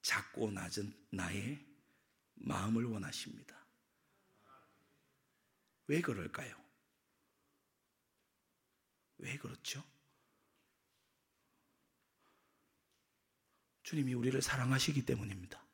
[0.03, 1.65] 작고 낮은 나의
[2.35, 3.57] 마음을 원하십니다.
[5.87, 6.61] 왜 그럴까요?
[9.19, 9.85] 왜 그렇죠?
[13.85, 15.65] 주님이 우리를 사랑하시기 때문입니다.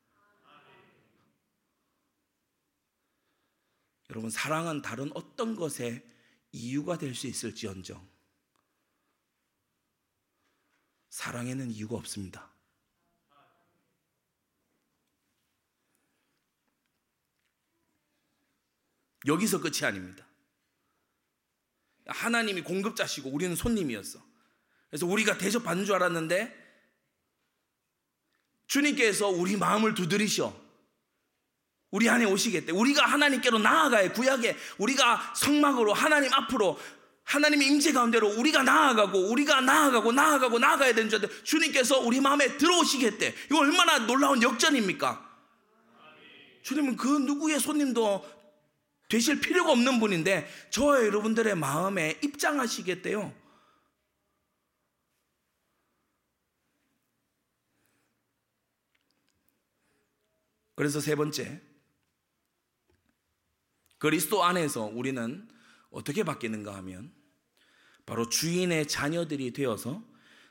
[4.11, 6.12] 여러분, 사랑은 다른 어떤 것에
[6.53, 8.07] 이유가 될 수 있을지언정
[11.09, 12.51] 사랑에는 이유가 없습니다.
[19.25, 20.27] 여기서 끝이 아닙니다.
[22.07, 24.19] 하나님이 공급자시고 우리는 손님이었어.
[24.89, 26.61] 그래서 우리가 대접받는 줄 알았는데
[28.67, 30.62] 주님께서 우리 마음을 두드리셔.
[31.93, 32.71] 우리 안에 오시겠대.
[32.71, 36.79] 우리가 하나님께로 나아가야 구약에 우리가 성막으로 하나님 앞으로
[37.23, 43.35] 하나님의 임재 가운데로 우리가 나아가고 우리가 나아가고 나아가고 나아가야 되는 줄 주님께서 우리 마음에 들어오시겠대.
[43.45, 45.23] 이거 얼마나 놀라운 역전입니까?
[46.63, 48.25] 주님은 그 누구의 손님도
[49.07, 53.31] 되실 필요가 없는 분인데 저와 여러분들의 마음에 입장하시겠대요.
[60.75, 61.61] 그래서 세 번째,
[64.03, 65.47] 그리스도 안에서 우리는
[65.89, 67.09] 어떻게 바뀌는가 하면
[68.05, 70.03] 바로 주인의 자녀들이 되어서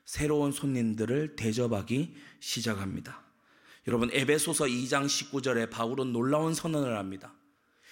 [0.07, 3.23] 새로운 손님들을 대접하기 시작합니다.
[3.89, 7.35] 여러분 에베소서 2장 19절에 바울은 놀라운 선언을 합니다.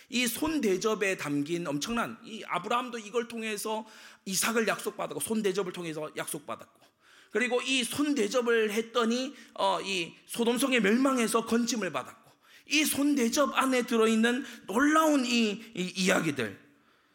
[0.09, 3.85] 이 손 대접에 담긴 엄청난 이 아브라함도 이걸 통해서
[4.25, 6.81] 이삭을 약속받았고 손 대접을 통해서 약속받았고
[7.33, 12.20] 그리고 이 손 대접을 했더니 어, 이 소돔성의 멸망에서 건짐을 받았고
[12.71, 16.59] 이 손대접 안에 들어있는 놀라운 이, 이 이야기들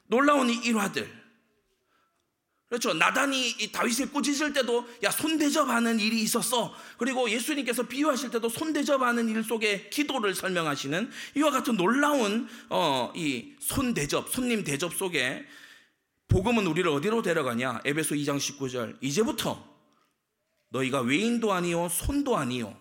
[0.08, 1.26] 놀라운 이 일화들
[2.68, 2.94] 그렇죠.
[2.94, 6.74] 나단이 다윗을 꾸짖을 때도 야 손대접하는 일이 있었어.
[6.98, 14.30] 그리고 예수님께서 비유하실 때도 손대접하는 일 속에 기도를 설명하시는 이와 같은 놀라운 어, 이 손대접,
[14.30, 15.46] 손님 대접 속에
[16.28, 17.82] 복음은 우리를 어디로 데려가냐?
[17.86, 18.98] 에베소 2장 19절.
[19.00, 19.64] 이제부터
[20.70, 22.76] 너희가 외인도 아니요 손도 아니요.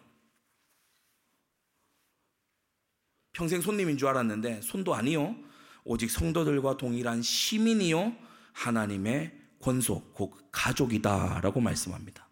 [3.34, 5.36] 평생 손님인 줄 알았는데 손도 아니요.
[5.84, 8.16] 오직 성도들과 동일한 시민이요
[8.54, 12.30] 하나님의 권속, 곧 가족이다라고 말씀합니다.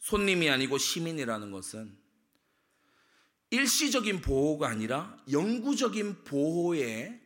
[0.00, 1.96] 손님이 아니고 시민이라는 것은
[3.50, 7.20] 일시적인 보호가 아니라 영구적인 보호에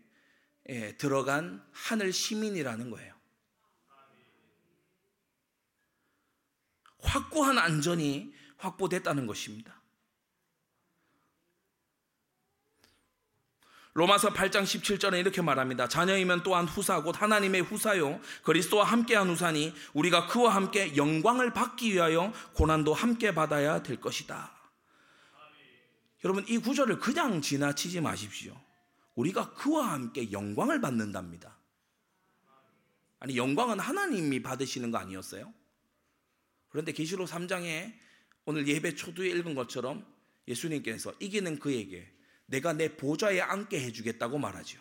[0.98, 3.17] 들어간 하늘 시민이라는 거예요.
[7.18, 9.78] 확고한 안전이 확보됐다는 것입니다.
[13.94, 15.88] 로마서 8장 17절에 이렇게 말합니다.
[15.88, 22.32] 자녀이면 또한 후사 곧 하나님의 후사요 그리스도와 함께한 후사니 우리가 그와 함께 영광을 받기 위하여
[22.52, 24.52] 고난도 함께 받아야 될 것이다.
[26.24, 28.56] 여러분 이 구절을 그냥 지나치지 마십시오.
[29.16, 31.58] 우리가 그와 함께 영광을 받는답니다.
[33.18, 35.52] 아니 영광은 하나님이 받으시는 거 아니었어요?
[36.78, 37.92] 그런데 계시록 3장에
[38.44, 40.06] 오늘 예배 초두에 읽은 것처럼
[40.46, 42.08] 예수님께서 이기는 그에게
[42.46, 44.80] 내가 내 보좌에 앉게 해주겠다고 말하죠.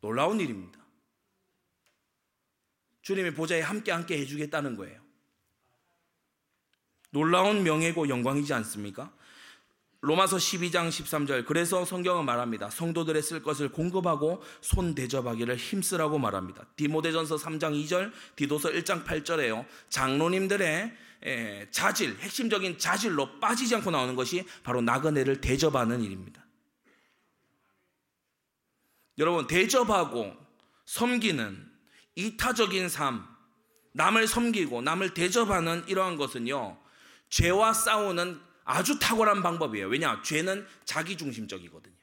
[0.00, 0.78] 놀라운 일입니다.
[3.02, 5.02] 주님의 보좌에 함께 앉게 해주겠다는 거예요.
[7.10, 9.12] 놀라운 명예고 영광이지 않습니까?
[10.02, 12.70] 로마서 12장 13절 그래서 성경은 말합니다.
[12.70, 16.64] 성도들의 쓸 것을 공급하고 손 대접하기를 힘쓰라고 말합니다.
[16.76, 19.66] 디모데전서 3장 2절, 디도서 1장 8절에요.
[19.90, 20.96] 장로님들의
[21.70, 26.46] 자질, 핵심적인 자질로 빠지지 않고 나오는 것이 바로 나그네를 대접하는 일입니다.
[29.18, 30.34] 여러분, 대접하고
[30.86, 31.70] 섬기는
[32.14, 33.22] 이타적인 삶,
[33.92, 36.78] 남을 섬기고 남을 대접하는 이러한 것은요,
[37.28, 38.40] 죄와 싸우는
[38.70, 39.88] 아주 탁월한 방법이에요.
[39.88, 40.22] 왜냐?
[40.22, 41.96] 죄는 자기중심적이거든요.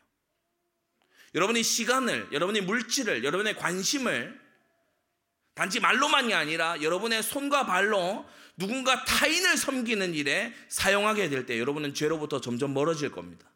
[1.34, 4.40] 여러분이 시간을, 여러분이 물질을, 여러분의 관심을
[5.54, 8.26] 단지 말로만이 아니라 여러분의 손과 발로
[8.58, 13.50] 누군가 타인을 섬기는 일에 사용하게 될 때 여러분은 죄로부터 점점 멀어질 겁니다.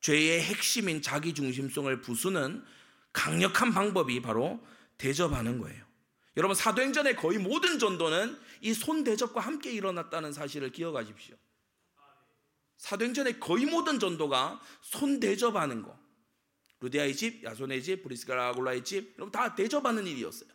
[0.00, 2.64] 죄의 핵심인 자기중심성을 부수는
[3.12, 4.60] 강력한 방법이 바로
[4.98, 5.91] 대접하는 거예요.
[6.36, 11.36] 여러분 사도행전의 거의 모든 전도는 이 손대접과 함께 일어났다는 사실을 기억하십시오.
[12.78, 15.98] 사도행전의 거의 모든 전도가 손대접하는 거.
[16.80, 20.50] 루디아의 집, 야손의 집, 브리스가라골라의 집, 여러분 다 대접하는 일이었어요.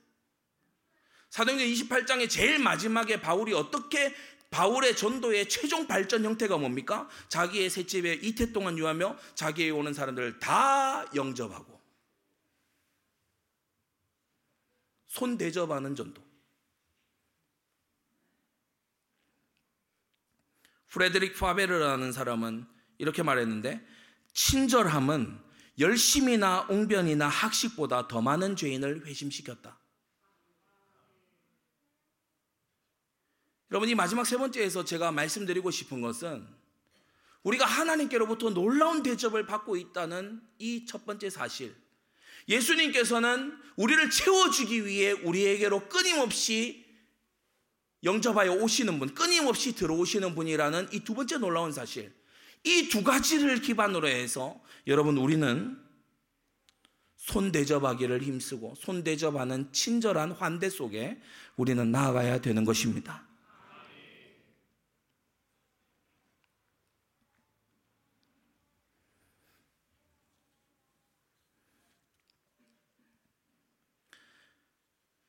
[1.30, 4.13] 사도행전 28장의 제일 마지막에 바울이 어떻게
[4.49, 7.07] 바울의 전도의 최종 발전 형태가 뭡니까?
[7.30, 11.76] 자기의 셋집에 이태 동안 유하며 자기에 오는 사람들을 다 영접하고
[15.07, 16.21] 손 대접하는 전도.
[20.89, 22.65] 프레드릭 파베르라는 사람은
[22.97, 23.85] 이렇게 말했는데
[24.33, 25.39] 친절함은
[25.79, 29.79] 열심이나 옹변이나 학식보다 더 많은 죄인을 회심시켰다.
[33.71, 36.47] 여러분 이 마지막 세 번째에서 제가 말씀드리고 싶은 것은
[37.43, 41.75] 우리가 하나님께로부터 놀라운 대접을 받고 있다는 이 첫 번째 사실.
[42.47, 46.85] 예수님께서는 우리를 채워주기 위해 우리에게로 끊임없이
[48.03, 52.13] 영접하여 오시는 분, 끊임없이 들어오시는 분이라는 이 두 번째 놀라운 사실.
[52.63, 55.77] 이 두 가지를 기반으로 해서 여러분 우리는
[57.17, 61.19] 손 대접하기를 힘쓰고 손 대접하는 친절한 환대 속에
[61.57, 63.26] 우리는 나아가야 되는 것입니다.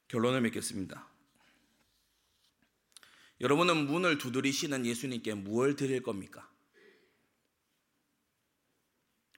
[0.08, 1.06] 결론을 맺겠습니다.
[3.40, 6.50] 여러분은 문을 두드리시는 예수님께 무엇을 드릴 겁니까?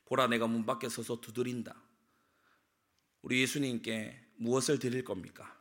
[0.06, 1.76] 보라 내가 문 밖에 서서 두드린다.
[3.22, 5.56] 우리 예수님께 무엇을 드릴 겁니까?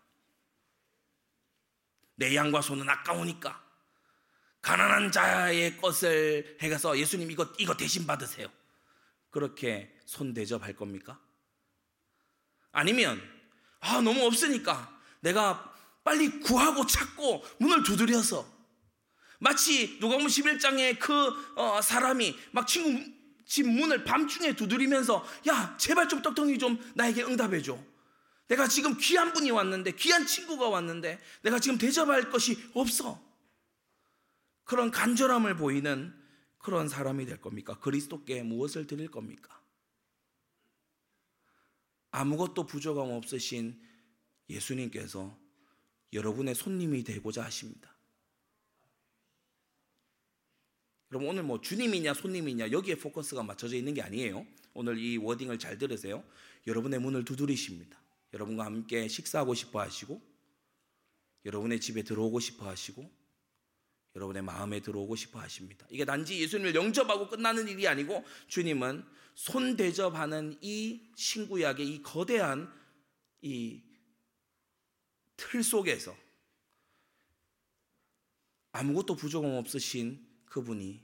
[2.16, 3.68] 내 양과 소는 아까우니까
[4.62, 8.52] 가난한 자의 것을 해가서 예수님 이거 이거 대신 받으세요.
[9.30, 11.22] 그렇게 손 대접할 겁니까?
[12.72, 13.22] 아니면
[13.80, 18.60] 아 너무 없으니까 내가 빨리 구하고 찾고 문을 두드려서
[19.40, 26.22] 마치 누가복음 11장에 그 어, 사람이 막 친구 집 문을 밤중에 두드리면서 야 제발 좀
[26.22, 27.80] 떡덩이 좀 나에게 응답해 줘.
[28.48, 33.22] 내가 지금 귀한 분이 왔는데 귀한 친구가 왔는데 내가 지금 대접할 것이 없어.
[34.66, 36.14] 그런 간절함을 보이는
[36.60, 37.80] 그런 사람이 될 겁니까?
[37.80, 39.60] 그리스도께 무엇을 드릴 겁니까?
[42.12, 43.82] 아무것도 부족함 없으신
[44.50, 45.38] 예수님께서
[46.14, 47.96] 여러분의 손님이 되고자 하십니다.
[51.12, 54.46] 여러분 오늘 뭐 주님이냐 손님이냐 여기에 포커스가 맞춰져 있는 게 아니에요.
[54.74, 56.24] 오늘 이 워딩을 잘 들으세요.
[56.68, 58.00] 여러분의 문을 두드리십니다.
[58.34, 60.22] 여러분과 함께 식사하고 싶어 하시고
[61.46, 63.10] 여러분의 집에 들어오고 싶어 하시고
[64.16, 65.88] 여러분의 마음에 들어오고 싶어 하십니다.
[65.90, 72.72] 이게 단지 예수님을 영접하고 끝나는 일이 아니고 주님은 손 대접하는 이 신구약의 이 거대한
[73.42, 73.82] 이
[75.40, 76.16] 틀 속에서
[78.74, 81.02] 아무것도 부족함 없으신 그분이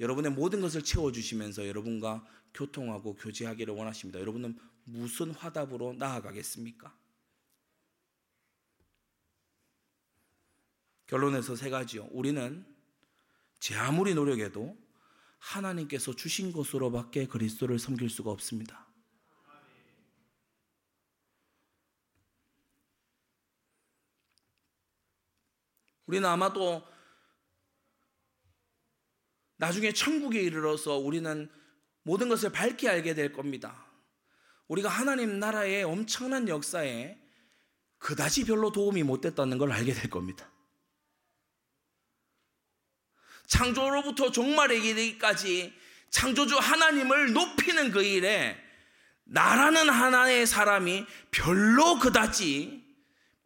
[0.00, 4.20] 여러분의 모든 것을 채워주시면서 여러분과 교통하고 교제하기를 원하십니다.
[4.20, 6.94] 여러분은 무슨 화답으로 나아가겠습니까?
[11.06, 12.06] 결론에서 세 가지요.
[12.10, 12.66] 우리는
[13.60, 14.76] 제 아무리 노력해도
[15.38, 18.87] 하나님께서 주신 것으로밖에 그리스도를 섬길 수가 없습니다.
[26.08, 26.82] 우리는 아마도
[29.58, 31.50] 나중에 천국에 이르러서 우리는
[32.02, 33.86] 모든 것을 밝게 알게 될 겁니다.
[34.68, 37.18] 우리가 하나님 나라의 엄청난 역사에
[37.98, 40.50] 그다지 별로 도움이 못 됐다는 걸 알게 될 겁니다.
[43.46, 45.74] 창조로부터 종말에 이르기까지
[46.10, 48.56] 창조주 하나님을 높이는 그 일에
[49.24, 52.82] 나라는 하나의 사람이 별로 그다지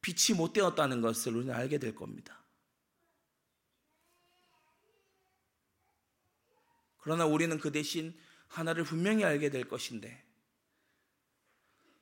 [0.00, 2.41] 빛이 못 되었다는 것을 우리는 알게 될 겁니다.
[7.02, 8.14] 그러나 우리는 그 대신
[8.48, 10.24] 하나를 분명히 알게 될 것인데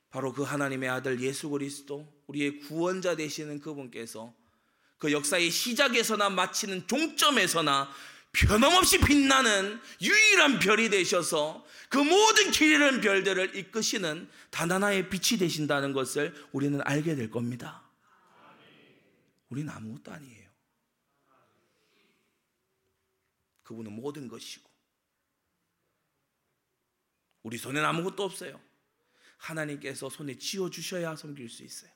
[0.09, 4.33] 바로 그 하나님의 아들 예수 그리스도 우리의 구원자 되시는 그분께서
[4.97, 7.91] 그 역사의 시작에서나 마치는 종점에서나
[8.33, 15.91] 변함없이 빛나는 유일한 별이 되셔서 그 모든 길 잃은 별들을 이끄시는 단 하나의 빛이 되신다는
[15.91, 17.89] 것을 우리는 알게 될 겁니다.
[19.49, 20.49] 우리는 아무것도 아니에요.
[23.63, 24.70] 그분은 모든 것이고
[27.43, 28.59] 우리 손엔 아무것도 없어요.
[29.37, 31.91] 하나님께서 손에 쥐어 주셔야 섬길 수 있어요.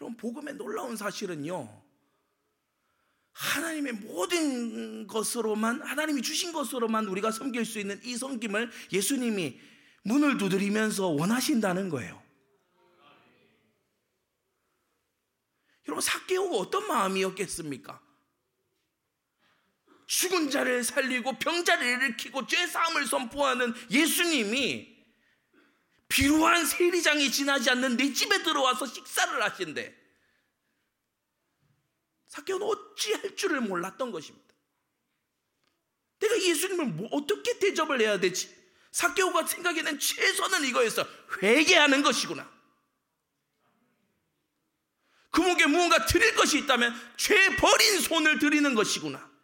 [0.00, 1.82] 여러분 복음의 놀라운 사실은요.
[3.32, 9.60] 하나님의 모든 것으로만 하나님이 주신 것으로만 우리가 섬길 수 있는 이 섬김을 예수님이
[10.02, 12.22] 문을 두드리면서 원하신다는 거예요.
[15.86, 18.07] 여러분 사개오가 어떤 마음이었겠습니까?
[20.08, 24.96] 죽은 자를 살리고 병자를 일으키고 죄 사함을 선포하는 예수님이
[26.08, 29.94] 비루한 세리장이 지나지 않는 내 집에 들어와서 식사를 하신대.
[32.28, 34.48] 사케오는 어찌할 줄을 몰랐던 것입니다.
[36.20, 38.56] 내가 예수님을 뭐 어떻게 대접을 해야 되지?
[38.90, 41.06] 사케오가 생각에는 최선은 이거였어.
[41.42, 42.50] 회개하는 것이구나.
[45.30, 49.37] 그목에 무언가 드릴 것이 있다면 죄 버린 손을 드리는 것이구나.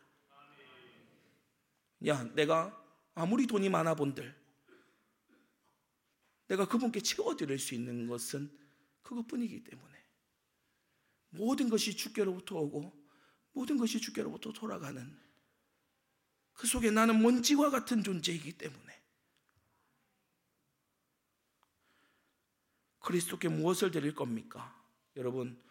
[2.07, 2.81] 야, 내가
[3.15, 4.45] 아무리 돈이 많아 본들
[6.49, 8.51] 내가 그분께 채워드릴 수 있는 것은
[9.03, 9.95] 그것뿐이기 때문에
[11.31, 12.93] 모든 것이 주께로부터 오고
[13.53, 15.19] 모든 것이 주께로부터 돌아가는
[16.53, 19.03] 그 속에 나는 먼지와 같은 존재이기 때문에
[23.01, 24.81] 그리스도께 무엇을 드릴 겁니까?
[25.17, 25.63] 여러분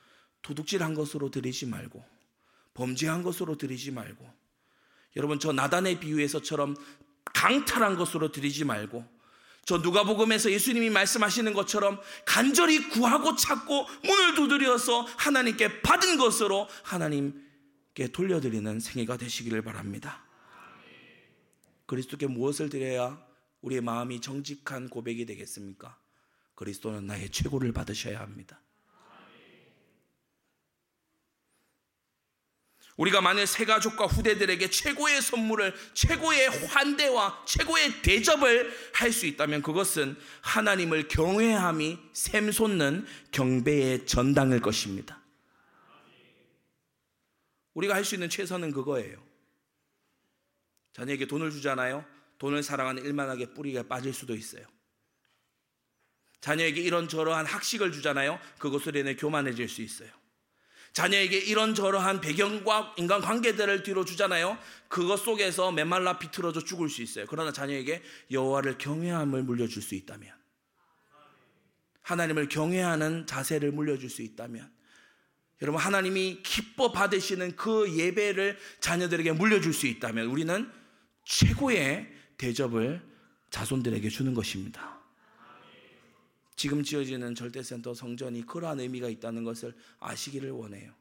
[0.42, 2.04] 도둑질한 것으로 드리지 말고
[2.74, 4.43] 범죄한 것으로 드리지 말고
[5.16, 6.76] 여러분 저 나단의 비유에서처럼
[7.26, 9.06] 강탈한 것으로 드리지 말고
[9.66, 18.80] 저 누가복음에서 예수님이 말씀하시는 것처럼 간절히 구하고 찾고 문을 두드려서 하나님께 받은 것으로 하나님께 돌려드리는
[18.80, 20.26] 생애가 되시기를 바랍니다.
[21.86, 23.24] 그리스도께 무엇을 드려야
[23.62, 25.98] 우리의 마음이 정직한 고백이 되겠습니까?
[26.56, 28.62] 그리스도는 나의 최고를 받으셔야 합니다.
[32.98, 40.16] 우리가 만일 새 가족과 후대들에게 최고의 선물을 최고의 환대와 최고의 대접을 할 수 있다면 그것은
[40.42, 45.22] 하나님을 경외함이 샘솟는 경배의 전당일 것입니다.
[47.74, 49.24] 우리가 할 수 있는 최선은 그거예요.
[50.94, 52.06] 자녀에게 돈을 주잖아요.
[52.38, 54.66] 돈을 사랑하는 일만하게 뿌리가 빠질 수도 있어요.
[56.42, 58.40] 자녀에게 이런저러한 학식을 주잖아요.
[58.60, 60.10] 그것으로 인해 교만해질 수 있어요.
[60.94, 64.58] 자녀에게 이런 저러한 배경과 인간 관계들을 뒤로 주잖아요.
[64.88, 67.26] 그것 속에서 메말라 비틀어져 죽을 수 있어요.
[67.28, 70.32] 그러나 자녀에게 여호와를 경외함을 물려줄 수 있다면
[72.04, 74.72] 하나님을 경외하는 자세를 물려줄 수 있다면
[75.64, 80.70] 여러분 하나님이 기뻐 받으시는 그 예배를 자녀들에게 물려줄 수 있다면 우리는
[81.26, 83.02] 최고의 대접을
[83.50, 84.93] 자손들에게 주는 것입니다.
[86.56, 90.94] 지금 지어지는 절대센터 성전이 그러한 의미가 있다는 것을 아시기를 원해요.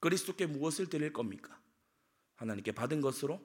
[0.00, 1.60] 그리스도께 무엇을 드릴 겁니까?
[2.36, 3.40] 하나님께 받은 것으로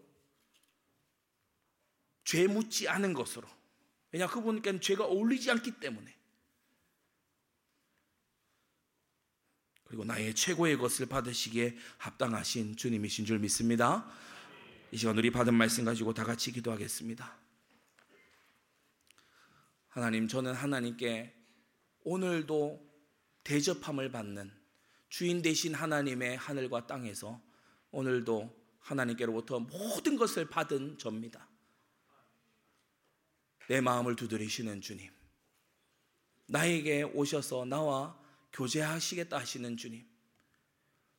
[2.24, 3.48] 죄 묻지 않은 것으로
[4.12, 6.16] 왜냐 그분께는 죄가 어울리지 않기 때문에
[9.84, 14.10] 그리고 나의 최고의 것을 받으시기에 합당하신 주님이신 줄 믿습니다.
[14.92, 17.45] 이 시간 우리 받은 말씀 가지고 다 같이 기도하겠습니다.
[19.96, 21.34] 하나님, 저는 하나님께
[22.04, 22.86] 오늘도
[23.46, 24.52] 대접함을 받는
[25.08, 27.42] 주인 되신 하나님의 하늘과 땅에서
[27.92, 31.48] 오늘도 하나님께로부터 모든 것을 받은 접니다.
[33.70, 35.10] 내 마음을 두드리시는 주님.
[36.48, 38.22] 나에게 오셔서 나와
[38.52, 40.06] 교제하시겠다 하시는 주님.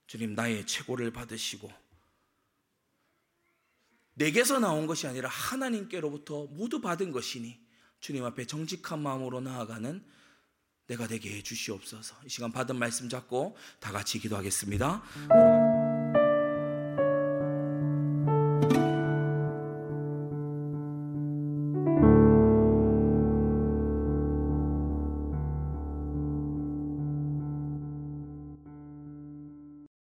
[0.07, 1.73] 주님, 나의 최고를 받으시고,
[4.13, 7.66] 내게서 나온 것이 아니라 하나님께로부터 모두 받은 것이니,
[8.07, 10.01] 주님 앞에 정직한 마음으로 나아가는
[10.87, 12.15] 내가 되게 해 주시옵소서.
[12.25, 15.76] 이 시간 받은 말씀 잡고 다 같이 기도하겠습니다.